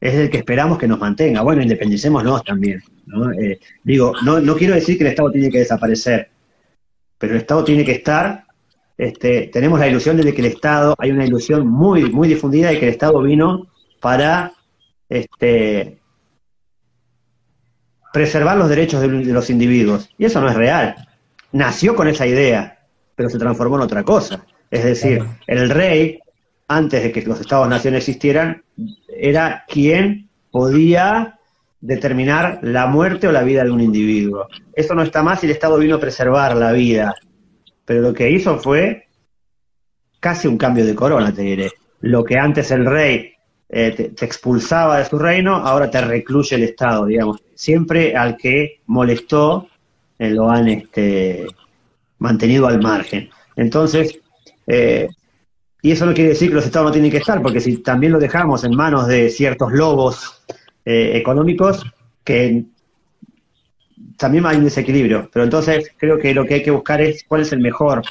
[0.00, 1.40] Es el que esperamos que nos mantenga.
[1.40, 2.82] Bueno, independicémonos también.
[3.06, 3.32] ¿no?
[3.32, 6.28] Eh, digo, no, no quiero decir que el Estado tiene que desaparecer,
[7.16, 8.44] pero el Estado tiene que estar.
[8.98, 12.78] Este, tenemos la ilusión de que el Estado, hay una ilusión muy, muy difundida de
[12.78, 13.66] que el Estado vino
[13.98, 14.52] para
[15.08, 16.00] este,
[18.14, 20.08] preservar los derechos de los individuos.
[20.16, 20.94] Y eso no es real.
[21.52, 22.74] Nació con esa idea
[23.14, 24.44] pero se transformó en otra cosa.
[24.70, 26.18] Es decir, el rey,
[26.68, 28.62] antes de que los estados-nación existieran,
[29.08, 31.38] era quien podía
[31.80, 34.46] determinar la muerte o la vida de un individuo.
[34.74, 37.14] Eso no está más y el Estado vino a preservar la vida.
[37.84, 39.08] Pero lo que hizo fue
[40.18, 41.70] casi un cambio de corona, te diré.
[42.00, 43.33] Lo que antes el rey
[43.68, 47.42] eh, te, expulsaba de su reino, ahora te recluye el Estado, digamos.
[47.54, 49.68] Siempre al que molestó
[50.18, 51.46] eh, lo han este,
[52.18, 53.30] mantenido al margen.
[53.56, 54.18] Entonces,
[54.66, 55.08] eh,
[55.82, 58.12] y eso no quiere decir que los estados no tienen que estar, porque si también
[58.12, 60.42] lo dejamos en manos de ciertos lobos
[60.84, 61.84] eh, económicos,
[62.24, 62.64] que
[64.16, 65.28] también hay un desequilibrio.
[65.32, 68.02] Pero entonces creo que lo que hay que buscar es cuál es el mejor,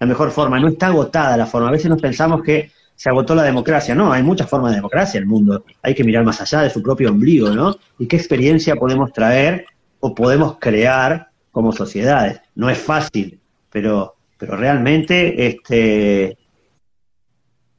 [0.00, 0.58] la mejor forma.
[0.58, 1.68] No está agotada la forma.
[1.68, 3.94] A veces nos pensamos que se agotó la democracia.
[3.94, 5.64] No, hay muchas formas de democracia en el mundo.
[5.82, 7.76] Hay que mirar más allá de su propio ombligo, ¿no?
[7.98, 9.66] Y qué experiencia podemos traer
[10.00, 12.40] o podemos crear como sociedades.
[12.54, 13.40] No es fácil,
[13.70, 16.36] pero, pero realmente este,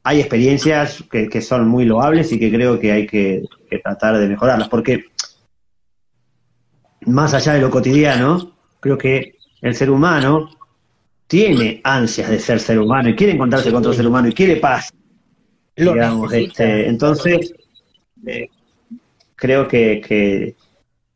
[0.04, 4.28] hay experiencias que, son muy loables y que creo que hay que, que tratar de
[4.28, 4.70] mejorarlas.
[4.70, 5.06] Porque
[7.06, 10.50] más allá de lo cotidiano, creo que el ser humano
[11.28, 14.58] tiene ansias de ser ser humano y quiere encontrarse con otro ser humano y quiere
[14.58, 14.94] paz.
[15.76, 17.54] Digamos, este, entonces,
[18.26, 18.48] eh,
[19.36, 20.56] creo que,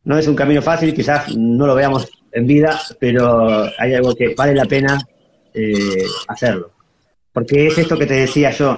[0.04, 4.34] no es un camino fácil, quizás no lo veamos en vida, pero hay algo que
[4.36, 4.98] vale la pena
[5.54, 6.72] eh, hacerlo.
[7.34, 8.78] Porque es esto que te decía yo,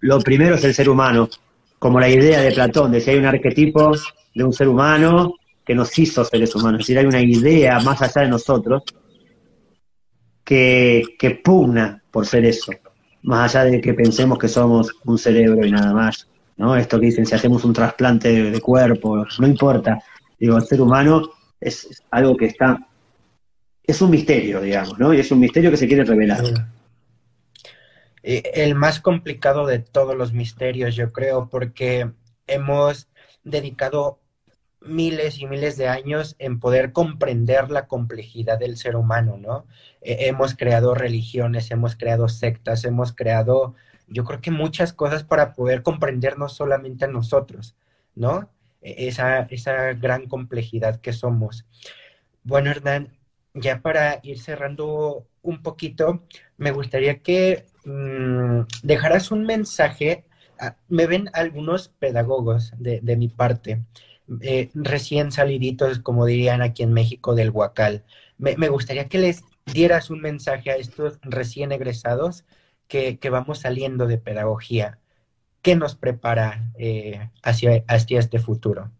[0.00, 1.28] lo primero es el ser humano,
[1.78, 3.92] como la idea de Platón, de si hay un arquetipo
[4.34, 5.34] de un ser humano
[5.64, 8.82] que nos hizo seres humanos, es decir, hay una idea más allá de nosotros
[10.44, 12.72] que, pugna por ser eso,
[13.22, 16.28] más allá de que pensemos que somos un cerebro y nada más.
[16.56, 16.76] ¿no?
[16.76, 19.98] Esto que dicen, si hacemos un trasplante de, cuerpo, no importa.
[20.38, 22.86] Digo, el ser humano es, algo que está,
[23.82, 25.12] es un misterio, digamos, ¿no?
[25.14, 26.42] Y es un misterio que se quiere revelar.
[28.22, 32.10] El más complicado de todos los misterios, yo creo, porque
[32.46, 33.08] hemos
[33.42, 34.19] dedicado
[34.80, 39.66] miles y miles de años en poder comprender la complejidad del ser humano, ¿no?
[40.00, 43.74] Eh, hemos creado religiones, hemos creado sectas, hemos creado,
[44.08, 47.76] yo creo que muchas cosas para poder comprendernos solamente a nosotros,
[48.14, 48.50] ¿no?
[48.80, 51.66] E, esa, esa gran complejidad que somos.
[52.42, 53.18] Bueno, Hernán,
[53.54, 56.24] ya para ir cerrando un poquito,
[56.56, 60.24] me gustaría que mm, dejaras un mensaje.
[60.88, 63.82] Me ven algunos pedagogos de, de mi parte
[64.42, 68.04] eh, recién saliditos, como dirían aquí en México, del Huacal.
[68.38, 72.44] Me, gustaría que les dieras un mensaje a estos recién egresados
[72.88, 74.98] que, vamos saliendo de pedagogía.
[75.62, 78.90] ¿Qué nos prepara eh, hacia, hacia este futuro?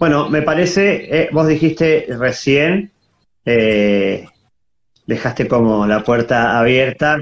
[0.00, 2.92] Bueno, me parece, eh, vos dijiste recién,
[5.06, 7.18] dejaste como la puerta abierta,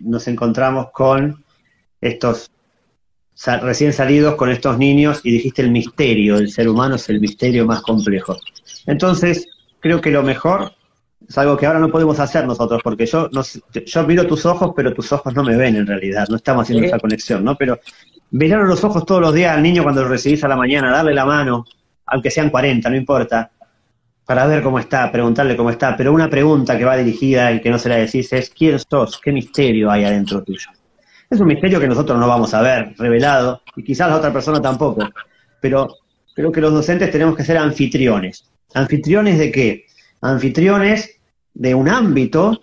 [0.00, 1.44] nos encontramos con
[2.00, 2.50] estos
[3.62, 7.66] recién salidos con estos niños y dijiste el misterio, el ser humano es el misterio
[7.66, 8.36] más complejo.
[8.86, 9.48] Entonces,
[9.80, 10.72] creo que lo mejor
[11.28, 13.28] es algo que ahora no podemos hacer nosotros, porque yo,
[13.84, 16.86] yo miro tus ojos, pero tus ojos no me ven en realidad, no estamos haciendo
[16.86, 17.56] esa conexión, ¿no?
[17.56, 17.80] Pero
[18.30, 21.14] mirar los ojos todos los días al niño cuando lo recibís a la mañana, darle
[21.14, 21.64] la mano,
[22.06, 23.50] aunque sean 40, no importa,
[24.24, 27.70] para ver cómo está, preguntarle cómo está, pero una pregunta que va dirigida y que
[27.70, 29.20] no se la decís es, ¿quién sos?
[29.22, 30.68] ¿Qué misterio hay adentro tuyo?
[31.28, 34.60] Es un misterio que nosotros no vamos a ver revelado y quizás la otra persona
[34.60, 35.08] tampoco,
[35.60, 35.88] pero
[36.34, 38.48] creo que los docentes tenemos que ser anfitriones.
[38.74, 39.86] ¿Anfitriones de qué?
[40.20, 41.18] Anfitriones
[41.54, 42.60] de un ámbito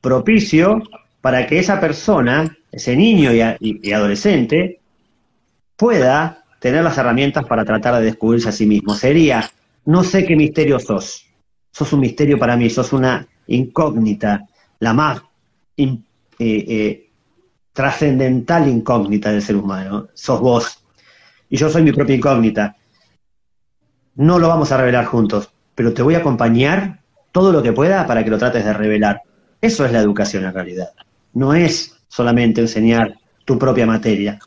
[0.00, 0.82] propicio
[1.20, 4.80] para que esa persona, ese niño y, adolescente,
[5.76, 8.94] pueda tener las herramientas para tratar de descubrirse a sí mismo.
[8.94, 9.50] Sería,
[9.84, 11.26] no sé qué misterio sos,
[11.70, 14.46] sos un misterio para mí, sos una incógnita,
[14.78, 15.22] la más
[15.76, 15.98] eh,
[16.38, 17.05] eh,
[17.76, 20.08] trascendental incógnita del ser humano.
[20.14, 20.82] Sos vos.
[21.50, 22.74] Y yo soy mi propia incógnita.
[24.14, 27.00] No lo vamos a revelar juntos, pero te voy a acompañar
[27.32, 29.20] todo lo que pueda para que lo trates de revelar.
[29.60, 30.88] Eso es la educación en realidad.
[31.34, 34.38] No es solamente enseñar tu propia materia.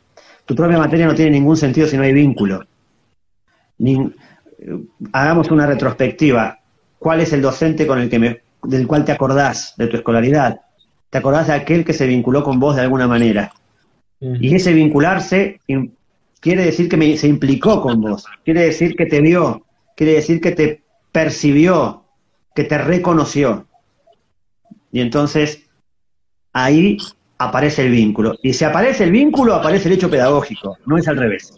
[0.47, 2.65] Tu propia materia no tiene ningún sentido si no hay vínculo.
[5.13, 6.59] hagamos una retrospectiva.
[6.97, 10.61] ¿Cuál es el docente con el que me, del cual te acordás de tu escolaridad?
[11.09, 13.51] Te acordás de aquel que se vinculó con vos de alguna manera.
[14.19, 15.61] Y ese vincularse
[16.39, 20.51] quiere decir que se implicó con vos, quiere decir que te vio, quiere decir que
[20.51, 22.03] te percibió,
[22.53, 23.65] que te reconoció.
[24.91, 25.63] Y entonces
[26.51, 26.97] ahí
[27.37, 28.35] aparece el vínculo.
[28.43, 31.53] Y si aparece el vínculo, aparece el hecho pedagógico, no es al revés.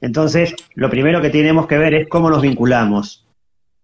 [0.00, 3.26] Entonces, lo primero que tenemos que ver es cómo nos vinculamos.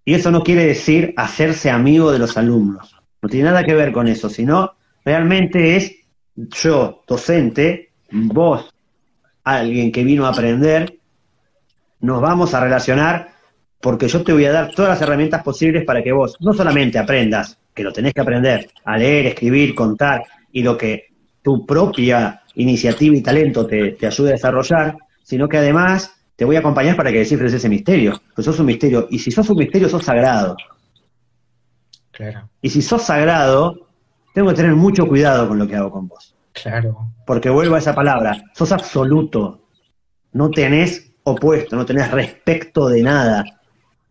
[0.04, 2.93] Y eso no quiere decir hacerse amigo de los alumnos.
[3.24, 5.96] No tiene nada que ver con eso, sino realmente es
[6.36, 8.68] yo, docente, vos,
[9.44, 10.98] alguien que vino a aprender,
[12.00, 13.30] nos vamos a relacionar
[13.80, 16.98] porque yo te voy a dar todas las herramientas posibles para que vos no solamente
[16.98, 20.22] aprendas, que lo tenés que aprender, a leer, escribir, contar,
[20.52, 21.06] y lo que
[21.40, 26.58] tu propia iniciativa y talento te, ayude a desarrollar, sino que además te voy a
[26.58, 29.88] acompañar para que descifres ese misterio, pues sos un misterio, y si sos un misterio,
[29.88, 30.54] sos sagrado.
[32.60, 33.88] Y si sos sagrado,
[34.34, 36.34] tengo que tener mucho cuidado con lo que hago con vos.
[36.52, 37.12] Claro.
[37.26, 39.68] Porque vuelvo a esa palabra, sos absoluto.
[40.32, 43.44] No tenés opuesto, no tenés respecto de nada.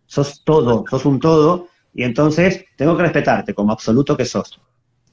[0.06, 4.60] Sos todo, sos un todo, y entonces tengo que respetarte como absoluto que sos.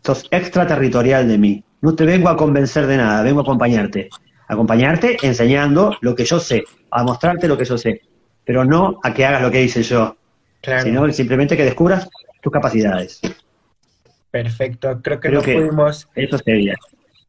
[0.03, 1.65] Sos extraterritorial de mí.
[1.83, 4.09] No te vengo a convencer de nada, vengo a acompañarte.
[4.49, 8.03] Acompañarte enseñando lo que yo sé, a mostrarte lo que yo sé,
[8.45, 10.17] pero no a que hagas lo que dice yo,
[10.61, 10.83] Claro.
[10.83, 12.09] sino simplemente que descubras
[12.41, 13.21] tus capacidades.
[14.31, 15.01] Perfecto.
[15.03, 16.75] Creo que Creo no que- pudimos, Eso sería.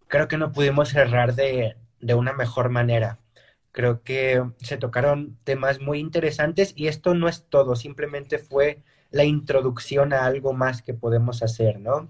[0.08, 3.20] creo que no pudimos cerrar de, de una mejor manera.
[3.72, 9.24] Creo que se tocaron temas muy interesantes y esto no es todo, simplemente fue la
[9.24, 12.10] introducción a algo más que podemos hacer, ¿no?